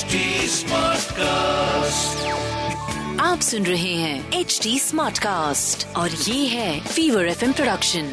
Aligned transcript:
HD 0.00 0.18
Smartcast. 0.48 2.20
आप 3.20 3.40
सुन 3.40 3.66
रहे 3.66 3.94
हैं 3.94 4.40
एच 4.40 4.58
डी 4.62 4.78
स्मार्ट 4.78 5.18
कास्ट 5.18 5.86
और 5.96 6.10
ये 6.10 6.46
है 6.46 6.80
फीवर 6.80 7.26
एफ़ 7.28 7.44
प्रोडक्शन 7.44 8.08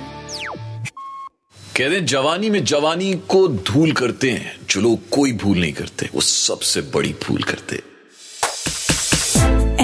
कहते 1.76 1.96
हैं 1.96 2.06
जवानी 2.06 2.50
में 2.50 2.64
जवानी 2.64 3.14
को 3.30 3.48
धूल 3.72 3.92
करते 3.92 4.32
हैं 4.32 4.56
जो 4.70 4.82
लोग 4.82 5.10
कोई 5.10 5.34
भूल 5.44 5.58
नहीं 5.60 5.74
करते 5.74 6.10
वो 6.14 6.22
सबसे 6.22 6.82
बड़ी 6.96 7.14
भूल 7.28 7.44
करते 7.44 7.76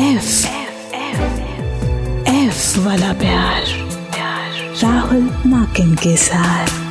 एफ़ 0.02 0.46
एफ़ 1.04 1.42
एफ़ 2.36 2.80
वाला 2.80 3.14
प्यार 3.14 3.66
राहुल 4.84 5.30
माकिन 5.46 5.96
के 5.96 6.16
साथ। 6.18 6.83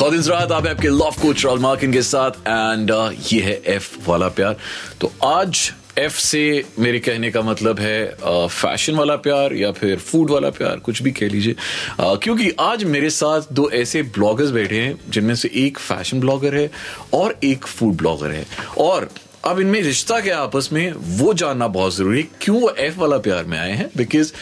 खातिन 0.00 0.22
रात 0.22 0.52
आप 0.52 0.66
आपके 0.66 0.88
लव 0.88 1.14
कोच 1.22 1.44
रॉल 1.44 1.58
मार्किन 1.58 1.92
के 1.92 2.02
साथ 2.02 2.30
एंड 2.30 2.90
ये 3.32 3.40
है 3.40 3.60
एफ़ 3.66 4.08
वाला 4.08 4.28
प्यार। 4.28 4.56
तो 5.00 5.12
आज 5.24 5.72
एफ़ 5.98 6.18
से 6.18 6.64
मेरे 6.78 6.98
कहने 6.98 7.30
का 7.30 7.42
मतलब 7.42 7.80
है 7.80 8.16
फ़ैशन 8.24 8.94
वाला 8.94 9.16
प्यार 9.16 9.54
या 9.54 9.72
फिर 9.72 9.98
फ़ूड 9.98 10.30
वाला 10.30 10.50
प्यार 10.50 10.78
कुछ 10.78 11.02
भी 11.02 11.10
कह 11.10 11.28
लीजिए। 11.28 11.56
अ, 12.00 12.14
क्योंकि 12.14 12.50
आज 12.60 12.84
मेरे 12.84 13.10
साथ 13.10 13.52
दो 13.52 13.70
ऐसे 13.70 14.02
ब्लॉगर्स 14.02 14.50
बैठे 14.50 14.80
हैं 14.80 15.00
जिनमें 15.10 15.34
से 15.34 15.50
एक 15.54 15.78
फ़ैशन 15.78 16.20
ब्लॉगर 16.20 16.54
है 16.54 16.70
और 17.14 17.38
एक 17.44 17.66
फ़ूड 17.66 17.96
ब्लॉगर 17.96 18.30
है। 18.30 18.46
और 18.78 19.10
अब 19.44 19.58
इनमें 19.60 19.80
रिश्ता 19.82 20.18
क्या 20.20 20.38
आपस 20.38 20.68
में 20.72 20.92
वो 21.18 21.32
जानना 21.34 21.66
बहुत 21.74 21.94
ज़रूरी 21.96 22.20
है 22.20 22.28
क्यों 22.42 22.60
वो 22.60 22.70
एफ़ 22.78 22.98
वाला 22.98 23.18
प्यार 23.18 23.44
में 23.44 23.58
आए 23.58 23.72
हैं? 23.72 23.88
बिकॉज़ 23.96 24.32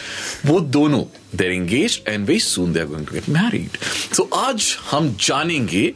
वो 0.45 0.59
दोनों 0.75 1.03
they're 1.37 1.51
engage 1.51 2.01
and 2.07 2.25
very 2.27 2.39
soon 2.39 2.73
they 2.73 2.79
are 2.79 2.85
going 2.85 3.05
to 3.07 3.13
get 3.13 3.29
married 3.29 3.77
so 4.15 4.29
आज 4.35 4.75
हम 4.91 5.15
जानेंगे 5.27 5.87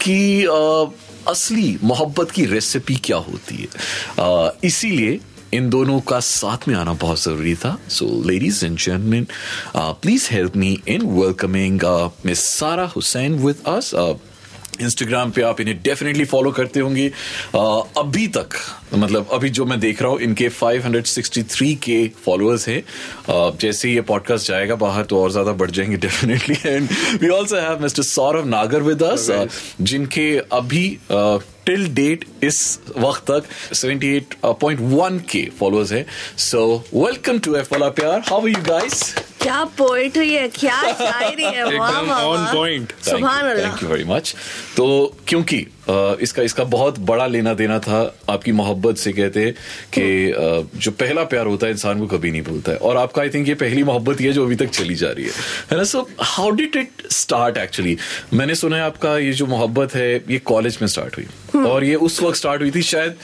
कि 0.00 0.44
अ, 0.44 1.30
असली 1.30 1.78
मोहब्बत 1.82 2.30
की 2.30 2.44
रेसिपी 2.46 2.96
क्या 3.04 3.16
होती 3.28 3.56
है। 3.56 4.52
इसीलिए 4.64 5.18
इन 5.54 5.68
दोनों 5.70 6.00
का 6.00 6.18
साथ 6.20 6.68
में 6.68 6.74
आना 6.74 6.92
बहुत 6.92 7.22
ज़रूरी 7.22 7.54
था। 7.54 7.76
So 7.88 8.06
ladies 8.28 8.64
and 8.66 8.78
gentleman 8.78 9.26
please 9.76 10.28
help 10.30 10.56
me 10.56 10.78
in 10.88 11.02
welcoming 11.18 11.80
miss 12.26 12.46
Sara 12.58 12.84
Hussain 12.96 13.34
with 13.44 13.62
us 13.66 13.90
Instagram 14.80 15.30
पे 15.30 15.42
आप 15.42 15.60
इन्हें 15.60 15.76
डेफिनेटली 15.82 16.24
फॉलो 16.24 16.50
करते 16.52 16.80
होंगे। 16.80 17.06
अभी 17.98 18.26
तक 18.28 18.54
मतलब 18.94 19.28
अभी 19.32 19.48
जो 19.50 19.64
मैं 19.64 19.78
देख 19.80 20.02
रहा 20.02 20.10
हूँ 20.10 20.20
इनके 20.20 20.48
563 20.52 21.74
के 21.84 21.96
फॉलोअर्स 22.24 22.68
हैं। 22.68 22.82
जैसे 23.58 23.88
ही 23.88 23.94
ये 23.94 24.00
पॉडकास्ट 24.10 24.48
जाएगा 24.48 24.74
बाहर 24.76 25.04
तो 25.04 25.22
और 25.22 25.30
ज़्यादा 25.30 25.52
बढ़ 25.52 25.70
जाएँगे 25.70 25.96
definitely 25.96 26.56
and 26.66 26.88
we 27.22 27.28
also 27.36 27.56
have 27.56 27.82
mister 27.82 28.02
Saurabh 28.02 28.46
Nagar 28.46 28.82
with 28.82 29.02
us 29.02 29.30
जिनके 29.80 30.26
अभी 30.52 30.86
टिल 31.12 31.86
डेट 31.94 32.24
इस 32.44 32.58
वक्त 32.98 33.30
तक 33.30 33.44
78.1 33.74 35.20
के 35.30 35.48
फॉलोअर्स 35.60 35.92
है। 35.92 36.04
सो 36.38 36.66
वेलकम 36.94 37.38
टू 37.38 37.54
एफ़ 37.56 37.68
वाला 37.72 37.88
प्यार 37.90 38.22
हाउ 38.26 38.40
आर 38.40 38.48
यू 38.48 38.62
गाइस 38.66 39.14
क्या 39.44 39.62
पोएट्री 39.78 40.32
है 40.34 40.48
क्या 40.48 40.80
शायरी 41.00 41.44
है? 41.44 41.64
वाह 41.64 41.90
एकदम 41.90 42.12
on 42.14 42.38
वाह। 42.38 42.52
सुभान 43.10 43.44
अल्लाह 43.44 43.70
थैंक 43.70 43.82
यू 43.82 43.88
वेरी 43.88 44.04
मच 44.04 44.34
तो 44.76 44.86
क्योंकि 45.28 45.58
इसका 46.24 46.42
इसका 46.42 46.64
बहुत 46.74 46.98
बड़ा 47.08 47.26
लेना 47.26 47.52
देना 47.54 47.78
था 47.78 48.00
आपकी 48.30 48.52
मोहब्बत 48.60 48.96
से 48.98 49.12
कहते 49.12 49.44
हैं 49.44 49.52
कि 49.96 50.04
जो 50.84 50.90
पहला 51.02 51.24
प्यार 51.32 51.46
होता 51.46 51.66
है 51.66 51.72
इंसान 51.72 51.98
को 52.00 52.06
कभी 52.16 52.30
नहीं 52.30 52.42
भूलता 52.42 52.72
है। 52.72 52.78
और 52.78 52.96
आपका 52.96 53.22
आई 53.22 53.28
थिंक 53.30 53.48
ये 53.48 53.54
पहली 53.62 53.82
मोहब्बत 53.84 54.20
ही 54.20 54.26
है 54.26 54.32
जो 54.32 54.44
अभी 54.44 54.56
तक 54.56 54.70
चली 54.78 54.94
जा 54.94 55.10
रही 55.10 55.24
है। 55.24 55.32
है 55.70 55.76
ना? 55.76 55.84
So 55.84 56.08
how 56.20 56.50
did 56.50 56.76
it 56.76 57.06
start 57.12 57.56
actually 57.58 57.96
मैंने 58.32 58.54
सुना 58.54 58.76
है 58.76 58.82
आपका 58.82 59.16
ये 59.18 59.32
जो 59.32 59.46
मोहब्बत 59.46 59.94
है 59.94 60.14
ये 60.30 60.38
कॉलेज 60.52 60.78
में 60.82 60.88
स्टार्ट 60.88 61.16
हुई। 61.16 61.26
और 61.66 61.84
ये 61.84 61.94
उस 61.94 62.22
वक्त 62.22 62.36
स्टार्ट 62.36 62.62
हुई 62.62 62.70
थी 62.70 62.82
शायद 62.82 63.14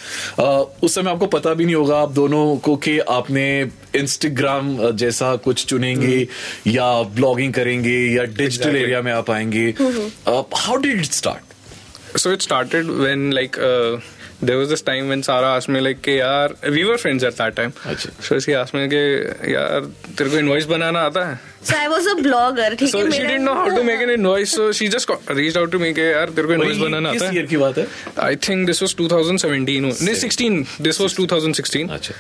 आ, 0.41 0.45
उस 0.83 0.95
समय 0.95 1.11
आपको 1.11 1.27
पता 1.27 1.55
भी 1.55 1.65
नहीं 1.65 1.75
होगा 1.75 1.99
आप 1.99 2.13
दोनों 2.13 2.57
को 2.57 2.77
कि 2.77 2.99
आपने 2.99 3.69
इंस्टाग्राम 3.95 4.91
जैसा 4.91 5.37
कुछ 5.37 5.67
चुनेंगे 5.67 6.29
या 6.67 7.03
ब्लॉगिंग 7.03 7.55
करेंगे 7.55 7.99
या 7.99 8.23
डिजिटल 8.23 8.47
Exactly. 8.51 8.83
एरिया 8.83 9.03
में 9.03 9.13
आप 9.13 9.31
आएँगे। 9.31 9.75
How 10.57 10.77
did 10.77 10.99
it 10.99 11.05
start 11.05 11.45
so 12.19 12.33
it 12.33 12.43
started 12.43 12.87
when 12.87 13.33
like 13.33 13.55
uh, 13.59 14.20
there 14.49 14.57
was 14.59 14.69
this 14.73 14.83
time 14.85 15.09
when 15.13 15.23
Sarah 15.23 15.49
asked 15.57 15.69
me 15.75 15.81
like 15.87 15.99
कि 16.03 16.13
यार 16.19 16.55
we 16.77 16.85
were 16.91 16.97
friends 17.03 17.25
at 17.29 17.37
that 17.41 17.57
time 17.57 17.73
अच्छा। 17.93 18.11
so 18.29 18.39
she 18.45 18.55
asked 18.61 18.75
me 18.79 18.89
कि 18.93 19.01
यार 19.55 19.85
तेरे 20.19 20.31
को 20.31 20.37
invoice 20.43 20.67
बनाना 20.75 21.01
आता 21.11 21.25
है 21.31 21.39
So 21.69 21.75
I 21.77 21.89
was 21.93 22.07
a 22.13 22.15
blogger 22.27 22.69
ठीक 22.81 22.91
so 22.91 22.99
है 22.99 23.11
she 23.11 23.23
didn't 23.23 23.45
know 23.49 23.55
how 23.55 23.67
to 23.77 23.83
make 23.89 24.05
an 24.05 24.13
invoice 24.17 24.55
so 24.59 24.69
she 24.79 24.89
just 24.95 25.11
reached 25.41 25.59
out 25.63 25.71
to 25.75 25.81
me 25.83 25.93
कि 25.99 26.07
यार 26.13 26.31
तेरे 26.39 26.49
को 26.49 26.55
invoice 26.55 26.81
बनाना 26.85 27.13
किस 27.13 27.23
आता 27.23 27.33
ईयर 27.35 27.43
है 27.43 27.49
की 27.49 27.57
बात 27.65 27.79
है 27.79 27.87
I 28.31 28.35
think 28.49 28.71
this 28.71 28.81
was 28.87 28.95
2017 29.03 29.85
हो- 29.89 30.01
नहीं 30.03 30.15
16 30.25 30.65
this 30.89 31.01
was 31.05 31.19
2016 31.21 31.91
अच्छा 31.99 32.15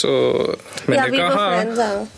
so 0.00 0.08
Yeah, 0.08 0.90
मैंने 0.90 1.10
we 1.10 1.18
कहा 1.18 1.34
हाँ 1.34 1.64
हाँ। 1.76 2.08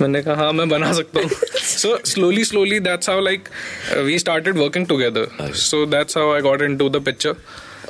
मैंने 0.00 0.22
कहा 0.22 0.34
हाँ 0.44 0.52
मैं 0.52 0.68
बना 0.68 0.92
सकता 1.00 1.20
हूँ 1.20 1.30
so 1.72 1.96
slowly 2.12 2.44
slowly 2.52 2.78
that's 2.90 3.06
how 3.12 3.18
like 3.30 3.50
uh, 3.96 4.02
we 4.10 4.18
started 4.26 4.60
working 4.66 4.86
together 4.94 5.24
अच्छा। 5.40 5.60
so 5.64 5.84
that's 5.96 6.14
how 6.20 6.30
I 6.36 6.40
got 6.50 6.62
into 6.70 6.88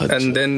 अच्छा। 0.01 0.17
and 0.17 0.37
then 0.37 0.53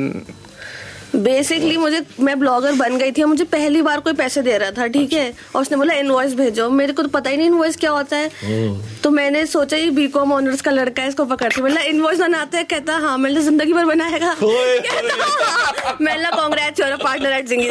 बेसिकली 1.14 1.76
मुझे 1.76 2.00
मैं 2.20 2.38
ब्लॉगर 2.38 2.72
बन 2.72 2.96
गई 2.98 3.12
थी 3.12 3.24
मुझे 3.24 3.44
पहली 3.44 3.82
बार 3.82 4.00
कोई 4.00 4.12
पैसे 4.12 4.42
दे 4.42 4.56
रहा 4.58 4.70
था 4.78 4.86
ठीक 4.94 5.12
है? 5.12 5.32
और 5.54 5.62
उसने 5.62 5.76
बोला 5.76 5.94
इनवॉइस 5.94 6.34
भेजो। 6.34 6.68
मेरे 6.70 6.92
को 6.92 7.02
तो 7.02 7.08
पता 7.08 7.30
ही 7.30 7.36
नहीं 7.36 7.46
इनवॉइस 7.46 7.76
क्या 7.76 7.90
होता 7.90 8.16
है। 8.16 8.30
तो 9.02 9.10
मैंने 9.10 9.44
सोचा 9.46 9.76
ये 9.76 9.90
बी 9.90 10.06
कॉम 10.08 10.32
ऑनर्स 10.32 10.60
का 10.60 10.70
लड़का 10.70 11.02
है 11.02 11.08
इसको 11.08 11.24
पकड़ 11.24 11.36
पकड़ते 11.36 11.62
मैंने 11.62 11.84
इनवॉइस 11.88 12.18
बनाते 12.18 12.56
हैं 12.56 12.66
कहता 12.66 12.96
हाँ 12.96 13.16
मैंने 13.18 13.40
ज़िंदगी 13.42 13.72
भर 13.72 13.84
बनाएगा। 13.84 14.34
कहता 14.42 15.14
हाँ 15.20 15.96
मैंने 16.00 16.30
congrats 16.36 16.80
your 16.80 16.96
partner 17.04 17.32
at 17.32 17.46
जिंगी 17.48 17.70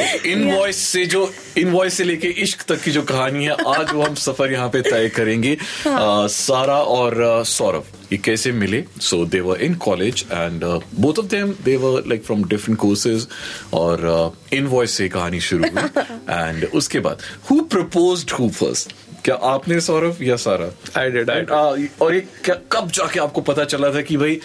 invoice 0.26 0.76
से 0.76 1.06
जो 1.06 1.34
इन 1.58 1.66
इनवॉइस 1.66 1.94
से 1.94 2.04
लेके 2.04 2.28
इश्क 2.28 2.62
तक 2.68 2.80
की 2.80 2.90
जो 2.90 3.02
कहानी 3.02 3.44
है 3.44 3.50
आज 3.50 3.92
वो 3.92 4.02
हम 4.02 4.14
सफ़र 4.14 4.52
यहाँ 4.52 4.68
पे 4.68 4.82
तय 4.82 5.08
करेंगे। 5.08 5.56
हाँ। 5.88 6.28
सारा 6.28 6.76
और 6.76 7.44
सौरभ 7.44 7.84
ये 8.12 8.18
कैसे 8.18 8.52
मिले? 8.52 8.84
So 9.00 9.24
they 9.24 9.40
were 9.40 9.56
in 9.60 9.74
college 9.74 10.24
and 10.32 10.64
both 11.00 11.18
of 11.18 11.26
them 11.26 11.54
they 11.64 11.76
were 11.76 12.02
like 12.06 12.24
from 12.24 12.44
different 12.44 12.78
courses 12.78 13.28
और 13.72 14.32
इन 14.52 14.58
इनवॉइस 14.58 14.90
से 14.90 15.08
कहानी 15.08 15.40
शुरू 15.40 15.64
हुई। 15.64 15.82
एंड 16.30 16.64
उसके 16.64 17.00
बाद 17.00 17.18
हु 17.50 17.60
प्रपोज्ड 17.60 18.30
हु 18.30 18.48
फ़र्स्ट 18.48 18.92
क्या 19.24 19.34
आपने 19.34 19.80
सौरभ 19.80 20.16
या 20.22 20.36
सारा? 20.36 20.92
I 20.92 21.14
did, 21.14 21.28
I 21.28 21.40
And, 21.40 21.48
uh, 21.48 22.00
और 22.02 22.14
ये 22.14 22.20
क्या- 22.20 22.58
कब 22.72 22.90
जाके 22.90 23.20
आपको 23.20 23.40
पता 23.40 23.64
चला 23.64 23.94
था 23.94 24.00
कि 24.00 24.16
भाई 24.16 24.40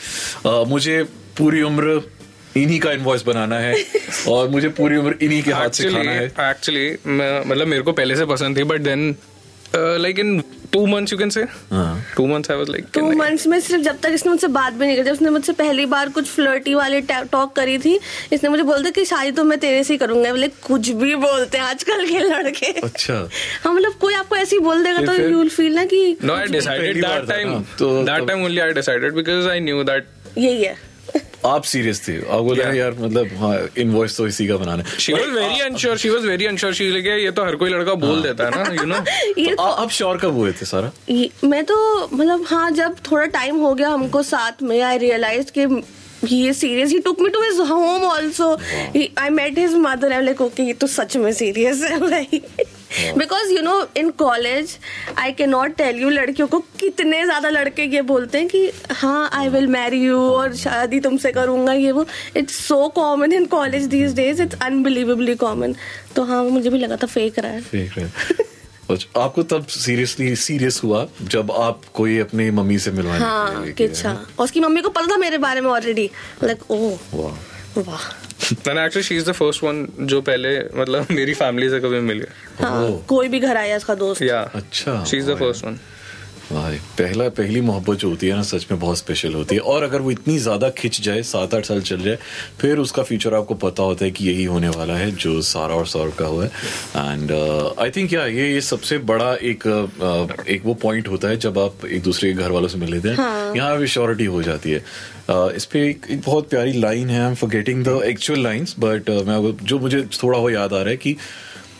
uh, 0.47 0.67
मुझे 0.67 1.03
पूरी 1.37 1.61
उम्र 1.61 2.14
इन्हीं 2.55 2.79
का 2.79 2.91
इनवॉइस 2.91 3.23
बनाना 3.25 3.59
है 3.59 3.75
और 4.29 4.49
मुझे 4.49 4.69
पूरी 4.79 4.97
उम्र 4.97 5.15
इन्हीं 5.21 5.41
के 5.43 5.51
हाथ 5.51 5.69
से 5.69 5.91
खाना 5.91 6.11
है। 6.11 6.25
एक्चुअली 6.25 6.89
मतलब 7.05 7.67
मेरे 7.67 7.81
को 7.81 7.91
पहले 7.93 8.15
से 8.15 8.25
पसंद 8.25 8.57
थी 8.57 8.63
but 8.63 8.81
then 8.81 9.15
like 9.75 10.19
in 10.19 10.39
two 10.73 10.85
months 10.87 11.11
you 11.13 11.17
can 11.19 11.29
say 11.29 11.41
हाँ। 11.71 12.05
Two 12.17 12.25
months 12.27 12.51
I 12.51 12.57
was 12.57 12.69
like 12.69 12.85
two 12.93 13.11
months 13.11 13.45
में 13.47 13.59
सिर्फ़ 13.59 13.83
जब 13.83 13.99
तक 14.01 14.11
इसने 14.13 14.31
मुझसे 14.31 14.47
बात 14.47 14.73
भी 14.73 14.85
नहीं 14.85 14.95
करी 14.97 15.11
उसने 15.11 15.29
मुझसे 15.29 15.53
पहली 15.53 15.85
बार 15.85 16.09
कुछ 16.09 16.27
फ्लर्टी 16.29 16.73
वाले 16.73 17.01
टॉक 17.11 17.55
करी 17.55 17.77
थी 17.77 17.99
इसने 18.33 18.49
मुझे 18.49 18.63
बोलता 18.63 18.89
कि 18.89 19.05
शादी 19.05 19.31
तो 19.31 19.43
मैं 19.43 19.57
तेरे 19.59 19.83
से 19.83 19.93
ही 19.93 19.97
करूँगा 19.99 20.31
बोले 20.31 20.47
कुछ 20.67 20.89
भी 21.03 21.15
बोलते 21.15 21.57
हैं 21.57 21.65
आजकल 21.65 22.05
के 22.07 22.19
लड़के। 22.19 22.71
अच्छा। 22.71 23.13
हाँ 23.63 23.73
मतलब 23.73 23.93
कोई 24.01 24.13
आपको 24.13 24.35
ऐसे 24.35 24.55
ही 24.55 24.61
बोल 24.63 24.83
देगा 24.83 25.05
तो 25.05 25.13
यू 25.13 25.37
विल 25.37 25.49
फील 25.49 25.75
ना 25.75 25.85
कि 25.85 26.17
no 26.23 26.33
I 26.35 26.47
decided 26.57 27.05
that 27.05 27.27
time 27.29 27.53
that 27.81 28.27
time 28.27 28.43
only 28.45 28.59
I 28.59 28.73
decided 28.73 29.13
because 29.15 29.49
I 29.49 29.59
knew 29.59 29.83
that 29.83 30.07
यही 30.37 30.63
है। 30.63 30.77
आप 31.45 31.63
सीरियस 31.71 32.01
थे? 32.07 32.15
आपको 32.17 32.53
लगा 32.53 32.63
Yeah. 32.65 32.75
यार 32.77 32.91
मतलब 32.99 33.29
हाँ 33.39 33.55
इनवॉइस 33.77 34.17
तो 34.17 34.27
इसी 34.27 34.47
का 34.47 34.57
बनाना 34.57 34.83
she 34.99 35.13
was 35.13 35.29
very 35.35 35.59
unsure 35.61 35.97
she 35.97 36.09
was 36.09 36.25
very 36.25 36.45
unsure 36.45 36.73
she 36.73 36.89
like 36.91 37.05
ये 37.23 37.31
तो 37.31 37.45
हर 37.45 37.55
कोई 37.63 37.69
लड़का 37.69 37.93
बोल 38.05 38.21
देता 38.23 38.45
है 38.45 38.63
ना 38.63 38.73
यू 38.81 38.85
नो 38.85 38.99
तो 39.55 39.61
आ- 39.63 39.75
आप 39.83 39.89
श्योर 39.97 40.17
कब 40.17 40.37
हुए 40.37 40.51
थे 40.61 40.65
सारा? 40.65 40.91
मैं 41.49 41.63
तो 41.71 41.77
मतलब 42.13 42.45
हाँ 42.49 42.69
जब 42.79 42.95
थोड़ा 43.11 43.25
टाइम 43.37 43.59
हो 43.59 43.73
गया 43.73 43.89
हमको 43.89 44.23
साथ 44.23 44.63
में 44.63 44.79
आई 44.81 44.97
रियलाइज़ 44.97 45.51
कि 45.57 45.67
he 46.23 46.47
is 46.49 46.57
serious 46.57 46.89
he 46.91 46.99
took 47.05 47.19
me 47.21 47.29
to 47.29 47.41
his 47.41 47.59
home 47.69 48.05
also 48.09 48.53
I 49.19 49.29
met 49.31 49.57
his 49.59 49.73
mother 49.79 50.13
I 50.13 50.21
like 50.25 50.41
okay 50.41 50.63
ये 50.63 50.73
तो 50.83 50.87
सच 50.87 51.17
में 51.17 51.31
सीरियस 51.33 51.81
है 51.83 51.99
भाई. 52.09 52.41
Because 53.17 53.51
you 53.51 53.61
know 53.61 53.75
in 53.97 54.09
college 54.19 54.77
I 55.17 55.31
can 55.31 55.49
not 55.49 55.75
tell 55.77 56.01
you 56.01 56.09
लड़कियों 56.09 56.47
को 56.47 56.59
कितने 56.79 57.23
ज़्यादा 57.25 57.49
लड़के 57.49 57.83
ये 57.85 58.01
बोलते 58.11 58.37
हैं 58.37 58.47
कि 58.47 58.71
हाँ 58.91 59.29
आई 59.33 59.49
विल 59.49 59.67
मैरी 59.67 60.03
यू 60.05 60.19
और 60.21 60.55
शादी 60.55 60.99
तुमसे 60.99 61.31
करूँगा 61.31 61.73
ये 61.73 61.91
वो। 61.91 62.05
It's 62.37 62.55
so 62.67 62.87
common 62.95 63.33
in 63.33 63.45
college 63.55 63.85
these 63.87 64.13
days 64.15 64.41
it's 64.41 64.59
unbelievably 64.61 65.35
common 65.35 65.75
तो 66.15 66.23
हाँ 66.23 66.43
मुझे 66.43 66.69
भी 66.69 66.77
लगा 66.79 66.97
था 67.03 67.07
फेक 67.07 67.39
रहा 67.39 67.51
है। 67.51 67.61
रहे 67.73 67.85
हैं। 67.97 68.13
अच्छा, 68.91 69.21
आपको 69.21 69.43
तब 69.43 69.65
सीरियसली 69.67 70.35
सीरियस 70.35 70.79
हुआ 70.83 71.05
जब 71.21 71.51
आप 71.51 71.81
कोई 71.93 72.17
अपनी 72.19 72.49
मम्मी 72.51 72.77
से 72.79 72.91
मिलवाने 72.91 73.19
के 73.19 73.23
लिए 73.25 73.29
हाँ 73.55 73.65
लेके 73.65 73.83
अच्छा 73.83 74.11
और 74.11 74.43
उसकी 74.43 74.59
मम्मी 74.59 74.81
को 74.81 74.89
पता 74.89 75.13
था 75.13 75.17
मेरे 75.17 75.37
बारे 75.47 75.61
में 75.61 75.69
ऑलरेडी 75.71 76.09
लाइक 76.43 76.71
ओह 76.71 76.97
वाह। 77.13 77.81
वाह। 77.81 78.03
मैंने 78.51 78.85
actually 78.85 79.03
she 79.03 79.15
is 79.17 79.29
the 79.29 79.31
first 79.33 79.63
one 79.63 79.87
जो 80.01 80.21
पहले 80.21 80.57
मतलब 80.75 81.07
मेरी 81.11 81.33
फैमिली 81.33 81.69
से 81.69 81.79
कभी 81.79 81.99
मिली। 82.01 82.25
हाँ। 82.61 83.05
कोई 83.07 83.27
भी 83.27 83.39
घर 83.39 83.57
आया 83.57 83.77
उसका 83.77 83.95
दोस्त। 83.95 84.21
या 84.21 84.41
अच्छा 84.55 85.03
she 85.03 85.17
is 85.17 85.31
the 85.31 85.35
first 85.39 85.65
one 85.65 85.79
वाह 86.51 86.67
रे, 86.69 86.77
पहला 86.97 87.27
पहली 87.29 87.61
मोहब्बत 87.61 87.97
जो 87.97 88.09
होती 88.09 88.27
है 88.27 88.35
ना 88.35 88.41
सच 88.43 88.65
में 88.71 88.79
बहुत 88.79 88.97
स्पेशल 88.97 89.33
होती 89.33 89.55
है। 89.55 89.61
और 89.61 89.83
अगर 89.83 90.01
वो 90.01 90.11
इतनी 90.11 90.37
ज़्यादा 90.39 90.69
खिंच 90.77 90.99
जाए 91.01 91.21
सात 91.23 91.53
आठ 91.55 91.65
साल 91.65 91.81
चल 91.81 92.01
जाए 92.01 92.17
फिर 92.61 92.77
उसका 92.77 93.03
फ्यूचर 93.03 93.33
आपको 93.33 93.53
पता 93.63 93.83
होता 93.83 94.05
है 94.05 94.11
कि 94.11 94.25
यही 94.25 94.43
होने 94.45 94.69
वाला 94.69 94.97
है 94.97 95.09
जो 95.13 95.41
सारा 95.43 95.75
और 95.75 95.87
सौरभ 95.87 96.13
का 96.19 96.25
हुआ 96.25 96.43
है। 96.43 96.49
एंड 97.13 97.31
आई 97.79 97.91
थिंक 97.91 98.13
या 98.13 98.25
ये 98.27 98.51
ये 98.53 98.61
सबसे 98.61 98.97
बड़ा 99.11 99.33
एक 99.43 99.63
uh, 99.63 100.47
एक 100.47 100.65
वो 100.65 100.73
पॉइंट 100.83 101.07
होता 101.07 101.27
है 101.27 101.37
जब 101.39 101.59
आप 101.59 101.85
एक 101.87 102.03
दूसरे 102.03 102.33
के 102.33 102.41
घर 102.41 102.51
वालों 102.51 102.67
से 102.67 102.77
मिल 102.77 102.91
लेते 102.91 103.09
हैं। 103.09 103.15
हाँ. 103.15 103.55
यहाँ 103.55 103.77
पे 103.79 103.87
श्योरिटी 103.87 104.25
हो 104.27 104.43
जाती 104.43 104.71
है। 104.71 104.83
इस 105.29 105.65
पे 105.65 105.89
एक, 105.89 106.05
एक 106.09 106.21
बहुत 106.25 106.49
प्यारी 106.49 106.73
लाइन 106.73 107.09
है 107.09 107.21
I 107.21 107.27
am 107.29 107.35
forgetting 107.35 107.83
the 107.83 108.01
actual 108.05 108.43
lines 108.43 108.75
but 108.79 109.09
मैं 109.09 109.57
जो 109.65 109.79
मुझे 109.79 110.01
थोड़ा 110.01 110.39
वो 110.39 110.49
याद 110.49 110.73
आ 110.73 110.79
रहा 110.79 110.89
है 110.89 110.97
कि 110.97 111.15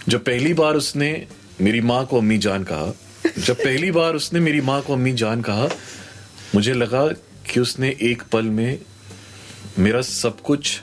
जब 0.09 0.24
पहली 0.24 0.53
बार 0.53 0.75
उसने 0.75 1.27
मेरी 1.62 1.81
माँ 1.81 2.06
को 2.06 2.18
अम्मी 2.18 2.38
जान 2.38 2.63
कहा 2.63 2.94
जब 3.39 3.56
पहली 3.56 3.92
बार 3.92 4.15
उसने 4.15 4.39
मेरी 4.39 4.62
माँ 4.62 4.81
को 4.81 4.94
अम्मी 4.94 5.12
जान 5.13 5.42
कहा 5.42 5.69
मुझे 6.56 6.74
लगा 6.74 7.07
कि 7.51 7.59
उसने 7.59 7.95
एक 8.01 8.24
पल 8.31 8.45
में 8.45 8.80
मेरा 9.80 10.01
सब 10.01 10.42
कुछ 10.42 10.81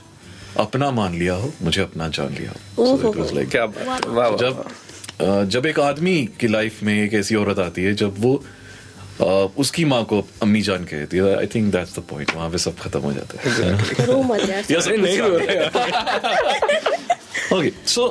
अपना 0.57 0.91
मान 0.91 1.19
लिया 1.19 1.33
हो 1.33 1.53
मुझे 1.61 1.81
अपना 1.81 2.07
जान 2.07 2.33
लिया 2.33 2.51
हो। 2.51 2.85
So 2.97 3.31
like- 3.33 3.51
क्या 3.51 3.65
बात 3.65 4.05
वाह 4.05 4.27
वाह 4.27 4.37
जब 4.37 5.49
जब 5.49 5.65
एक 5.65 5.79
आदमी 5.79 6.29
की 6.39 6.47
लाइफ 6.47 6.83
में 6.83 7.03
एक 7.03 7.13
ऐसी 7.13 7.35
औरत 7.35 7.59
आती 7.59 7.83
है 7.83 7.93
जब 7.93 8.15
वो 8.19 8.43
उसकी 9.57 9.85
माँ 9.85 10.03
को 10.05 10.19
अम्मी 10.41 10.61
जान 10.61 10.83
कहती 10.85 11.17
है। 11.17 11.37
I 11.37 11.47
think 11.47 11.71
that's 11.73 11.95
the 11.95 12.03
point 12.09 12.35
वहाँ 12.35 12.49
पे 12.49 12.57
सब 12.57 12.77
खत्म 12.79 12.99
हो 12.99 13.13
जाता 13.13 13.33
है। 13.39 13.49
ओके 17.53 17.71
सो 17.87 18.07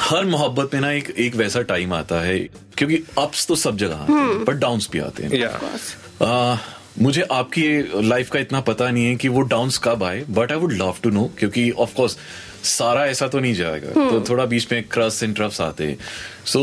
हर 0.00 0.24
मोहब्बत 0.24 0.74
में 0.74 0.80
ना 0.80 0.90
एक 0.92 1.10
एक 1.18 1.36
वैसा 1.36 1.62
टाइम 1.62 1.92
आता 1.94 2.20
है 2.20 2.38
क्योंकि 2.78 2.96
अप्स 3.18 3.46
तो 3.46 3.56
सब 3.56 3.76
जगह 3.76 3.96
आते 3.96 4.12
हैं 4.12 4.44
पर 4.44 4.54
डाउन्स 4.54 4.88
भी 4.92 4.98
आते 4.98 5.22
हैं। 5.22 5.30
या 5.32 6.58
मुझे 6.98 7.22
आपकी 7.32 7.66
लाइफ 8.08 8.30
का 8.30 8.38
इतना 8.38 8.60
पता 8.60 8.90
नहीं 8.90 9.04
है 9.04 9.14
कि 9.16 9.28
वो 9.28 9.40
डाउन्स 9.50 9.78
कब 9.84 10.02
आए 10.04 10.24
but 10.30 10.52
I 10.52 10.58
would 10.58 10.72
love 10.72 10.94
to 11.02 11.10
know 11.10 11.24
क्योंकि 11.38 11.70
ऑफ़ 11.70 11.94
कोर्स 11.94 12.16
सारा 12.64 13.06
ऐसा 13.06 13.28
तो 13.28 13.38
नहीं 13.40 13.54
जाएगा। 13.54 13.92
तो 14.10 14.20
थोड़ा 14.28 14.44
बीच 14.46 14.72
में 14.72 14.82
क्रस 14.88 15.22
एंड 15.22 15.34
ट्रफ्स 15.36 15.60
आते 15.60 15.84
हैं। 15.84 15.98
सो 16.44 16.60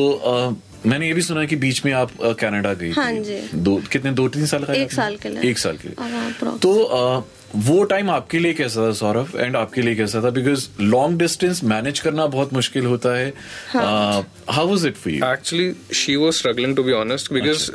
मैंने 0.86 1.08
ये 1.08 1.14
भी 1.14 1.22
सुना 1.22 1.42
है 1.42 1.48
कि 1.48 1.56
बीच 1.56 1.84
में 1.86 1.92
आप 1.94 2.12
कनाडा 2.40 2.74
गई 2.74 2.92
हाँ 2.92 3.12
थी। 3.14 3.24
जी। 3.24 3.40
दो 3.56 3.76
कितने 3.92 4.12
दो 4.12 4.28
तीन 4.30 4.46
साल 4.46 4.64
का 4.64 4.74
एक 4.74 4.92
साल 4.92 5.16
के 5.16 5.30
लिए। 5.30 5.50
एक 5.50 5.58
साल 5.58 5.78
के 5.78 5.88
लिए। 5.88 6.58
तो 6.58 6.84
आ, 6.84 7.22
वो 7.56 7.84
टाइम 7.84 8.10
आपके 8.10 8.40
लिए 8.40 8.54
कैसा 8.54 8.88
था 8.88 8.92
सौरभ? 8.94 9.32
एंड 9.36 9.56
आपके 9.56 9.82
लिए 9.82 9.96
कैसा 9.96 10.22
था? 10.24 10.30
बिकॉज़ 10.30 10.68
लॉन्ग 10.82 11.20
डिस्टेंस 11.20 11.64
मैनेज 11.64 12.00
करना 12.00 12.26
बहुत 12.28 12.54
मुश्किल 12.54 12.86
होता 12.86 13.18
है। 13.18 13.34
How 13.76 14.68
was 14.68 14.86
it 14.86 14.96
for 14.96 15.14
you 15.14 15.26
actually 15.26 15.74
she 15.94 16.16
was 16.16 16.34
struggling 16.34 16.76
to 16.76 16.84
be 16.84 16.92
honest 16.92 17.34
because 17.34 17.72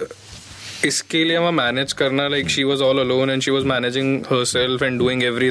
इसके 0.85 1.25
लिए 1.25 1.37
हमें 1.37 1.51
मैनेज 1.51 1.93
करना 1.93 2.29
like 2.29 2.49
she 2.51 2.65
was 2.65 2.83
all 2.83 2.99
alone 2.99 3.31
and 3.31 3.43
she 3.43 3.51
was 3.51 3.65
managing 3.65 4.21
her 4.33 4.83
and 4.85 4.99
doing 4.99 5.23
every 5.25 5.51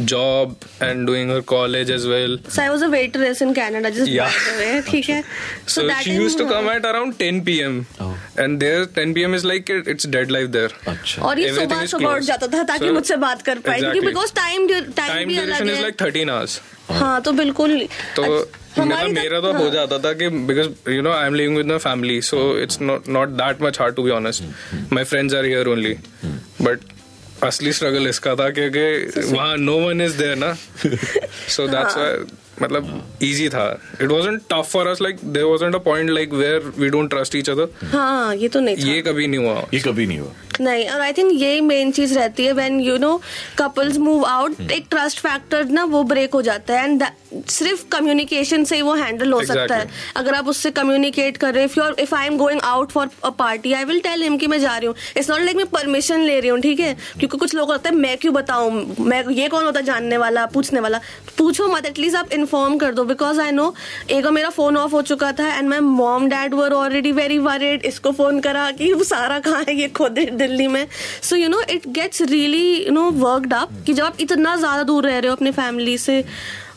job 0.00 0.56
and 0.82 1.06
doing 1.06 1.30
her 1.30 1.40
college 1.40 1.90
as 1.90 2.06
well 2.06 2.38
I 2.60 2.68
was 2.68 2.84
a 2.84 2.88
waiter 2.88 3.24
in 3.42 3.52
Canada 3.52 3.90
just 3.90 4.08
या 4.08 4.28
ठीक 4.90 5.08
है? 5.08 5.22
So 5.68 5.88
she 6.02 6.10
used 6.10 6.38
to 6.38 6.46
come 6.46 6.70
at 6.70 6.86
around 6.86 7.14
ten 7.18 7.40
P 7.40 7.58
and 7.58 8.58
there 8.58 8.84
ten 8.94 9.12
P 9.12 9.24
is 9.34 9.46
like 9.46 9.70
it's 9.88 10.06
dead 10.06 10.30
life 10.30 10.48
there 10.48 10.74
और 11.22 11.38
ये 11.40 11.54
सुबह 11.54 11.86
सुबह 11.86 12.14
उठ 12.14 12.22
जाता 12.22 12.46
था 12.46 12.62
ताकि 12.62 12.90
मुझसे 12.90 13.16
बात 13.16 13.42
कर 13.42 13.58
पाए 13.58 13.78
क्योंकि 13.80 14.00
बिकॉज़ 14.00 14.32
टाइम 14.34 14.68
टाइम 14.96 15.28
भी 15.28 15.38
अलग 15.38 15.68
है। 15.68 15.80
लाइक 15.82 16.00
थर्टीन 16.00 16.30
आवर्स 16.30 16.60
हाँ 16.90 17.20
तो 17.22 17.32
बिल्कुल 17.32 17.78
तो 18.16 18.22
मतलब 18.78 19.10
मेरा 19.10 19.40
तो 19.40 19.52
हो 19.52 19.62
हाँ. 19.62 19.70
जाता 19.70 19.98
था 19.98 20.12
कि 20.12 20.28
because 20.48 20.90
you 20.90 21.02
know 21.02 21.12
I 21.12 21.26
am 21.26 21.34
living 21.34 21.56
with 21.56 21.66
my 21.66 21.78
family 21.78 22.20
so 22.22 22.38
it's 22.58 22.80
not 22.80 23.08
not 23.08 23.28
that 23.42 23.62
much 23.62 23.80
hard 23.80 23.94
to 23.94 24.02
be 24.02 24.10
honest 24.10 24.92
my 24.92 25.04
friends 25.04 25.34
are 25.34 25.44
here 25.44 25.68
only 25.68 25.94
but 26.62 26.80
असली 27.44 27.72
स्ट्रगल 27.72 28.06
इसका 28.08 28.34
था 28.34 28.48
क्योंकि 28.50 29.20
वहाँ 29.34 29.56
नो 29.56 29.78
वन 29.80 30.00
इज़ 30.00 30.16
देयर 30.18 30.36
ना। 30.36 30.52
सो 31.48 31.66
दैट्स 31.68 31.96
मतलब 32.62 33.18
easy 33.22 33.48
था। 33.48 33.68
It 34.00 34.10
wasn't 34.10 34.42
tough 34.50 34.68
for 34.72 34.86
us 34.86 35.00
like 35.02 35.18
there 35.24 35.46
wasn't 35.46 35.74
a 35.74 35.78
point 35.84 36.10
like 36.10 36.32
where 36.32 36.72
we 36.78 36.88
don't 36.88 37.10
trust 37.10 37.36
each 37.36 37.50
other 37.50 37.86
हाँ 37.92 38.34
ये 38.36 38.48
तो 38.48 38.60
नहीं 38.60 38.76
ये 38.92 39.00
कभी 39.02 39.26
नहीं 39.26 39.40
हुआ। 39.40 39.66
ये 39.74 39.80
कभी 39.80 40.06
नहीं 40.06 40.18
हुआ। 40.18 40.32
नहीं। 40.60 40.88
और 40.88 41.00
आई 41.00 41.12
थिंक 41.12 41.32
यही 41.34 41.60
मेन 41.60 41.90
चीज़ 41.92 42.14
रहती 42.18 42.44
है 42.44 42.52
when 42.52 42.80
you 42.80 42.96
know 42.98 43.20
couples 43.58 43.96
move 43.98 44.24
out 44.26 44.70
एक 44.72 44.86
ट्रस्ट 44.90 45.20
फैक्टर 45.20 45.64
ना 45.70 45.84
वो 45.86 46.02
ब्रेक 46.04 46.34
हो 46.34 46.42
जाता 46.42 46.74
है। 46.74 46.84
एंड 46.84 47.04
सिर्फ़ 47.48 47.84
कम्युनिकेशन 47.92 48.64
से 48.64 48.76
ही 48.76 48.82
वो 48.82 48.94
हैंडल 48.94 49.32
हो 49.32 49.40
exactly. 49.40 49.60
सकता 49.60 49.74
है। 49.74 49.88
अगर 50.16 50.34
आप 50.34 50.48
उससे 50.48 50.70
कम्युनिकेट 50.70 51.36
कर 51.36 51.54
रहे 51.54 51.64
if 51.64 51.78
if 52.00 52.14
I 52.14 52.26
am 52.26 52.36
going 52.38 52.60
out 52.64 52.90
for 52.92 53.08
a 53.24 53.30
party 53.38 53.72
I 53.72 53.84
will 53.84 54.00
tell 54.00 54.22
him 54.22 54.36
कि 54.38 54.46
मैं 54.46 54.58
जा 54.60 54.76
रही 54.76 54.86
हूँ। 54.86 54.94
इट्स 55.16 55.30
नॉट 55.30 55.40
लाइक 55.40 55.56
मैं 55.56 55.66
परमिशन 55.66 56.20
ले 56.20 56.38
रही 56.40 56.50
हूँ 56.50 56.60
ठीक 56.60 56.80
है? 56.80 56.94
क्योंकि 57.18 57.36
कुछ 57.36 57.54
लोग 57.54 57.70
होता 57.70 57.90
है 57.90 57.96
मैं 57.96 58.16
क्यों 58.18 58.34
बताऊँ? 58.34 58.70
मैं 59.00 59.22
ये 59.30 59.48
कौन 59.48 59.64
होता 59.64 59.80
है 59.80 59.86
जानने 59.86 60.16
वाला 60.16 60.46
पूछने 60.54 60.80
वाला? 60.80 61.00
पूछो 61.38 61.68
मत 61.68 61.86
एटलीस्ट 61.86 62.16
आप 62.16 62.32
इन्फॉर्म 62.32 62.76
कर 62.78 62.94
दो। 62.94 63.04
बिकॉज़ 63.04 63.40
आई 63.40 63.50
नो 63.50 63.72
एक 64.10 64.22
बार 64.24 64.32
मेरा 64.32 64.50
फ़ोन 64.50 64.76
ऑफ़ 64.76 64.92
हो 64.92 65.02
चुका 65.02 65.32
था 65.32 65.54
and 65.54 65.68
my 65.68 65.80
mom 65.80 66.28
dad 66.28 66.54
were 66.54 66.72
already 66.72 67.12
very 67.12 67.38
worried 67.40 67.84
इसको 67.86 68.12
फ़ोन 68.12 68.40
करा 68.40 68.70
कि 68.72 68.92
वो 68.92 69.04
सारा 69.04 69.38
कहाँ 69.40 69.64
है 69.68 69.74
ये 69.80 69.88
खुद 69.88 70.18
दिल्ली 70.50 70.66
में। 70.68 70.86
So 71.22 71.36
you 71.36 71.48
know 71.48 71.60
it 71.70 71.88
gets 72.00 72.22
really 72.30 72.66
you 72.76 72.92
know 72.92 73.10
worked 73.22 73.54
up 73.54 73.72
कि 73.86 73.92
जब 73.92 74.04
आप 74.04 74.20
इतना 74.20 74.56
ज़्यादा 74.56 74.82
दूर 74.82 75.06
रह 75.06 75.18
रहे 75.18 75.28
हो 75.28 75.36
अपनी 75.36 75.50
फैमिली 75.52 75.96
से 76.00 76.24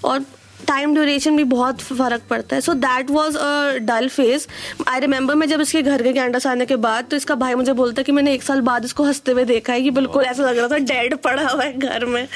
और 0.03 0.25
टाइम 0.67 0.93
ड्यूरेशन 0.93 1.37
भी 1.37 1.43
बहुत 1.43 1.81
फ़र्क 1.81 2.21
पड़ता 2.29 2.55
है। 2.55 2.61
So 2.61 2.73
that 2.73 3.09
was 3.11 3.37
a 3.37 3.77
dull 3.87 4.07
phase 4.09 4.45
I 4.89 4.99
remember 4.99 5.35
मैं 5.35 5.47
जब 5.47 5.61
इसके 5.61 5.81
घर 5.81 6.01
के 6.03 6.13
कैंडस 6.13 6.47
आने 6.47 6.65
के 6.65 6.75
बाद 6.85 7.07
तो 7.11 7.17
इसका 7.17 7.35
भाई 7.35 7.55
मुझे 7.55 7.73
बोलता 7.73 7.99
है 7.99 8.03
कि 8.03 8.11
मैंने 8.11 8.33
एक 8.33 8.43
साल 8.43 8.61
बाद 8.69 8.85
इसको 8.85 9.03
हँसते 9.03 9.31
हुए 9.31 9.45
देखा 9.45 9.73
है 9.73 9.81
कि 9.81 9.91
बिल्कुल 9.91 10.23
ऐसा 10.23 10.43
लग 10.43 10.57
रहा 10.57 10.67
था 10.67 10.77
डेड 10.93 11.15
पड़ा 11.25 11.47
हुआ 11.47 11.63
है 11.63 11.77
घर 11.79 12.05
में। 12.05 12.27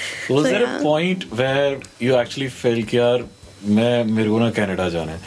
Point 0.83 1.25
where 1.39 1.73
you 2.01 2.19
actually 2.23 2.49
felt 2.57 2.89
कि 2.89 2.97
यार 2.97 3.25
मैं 3.65 4.03
मेरे 4.05 4.29
को 4.29 4.39
ना 4.39 4.49
कनाडा 4.57 4.87
जाना 4.89 5.11
है 5.11 5.19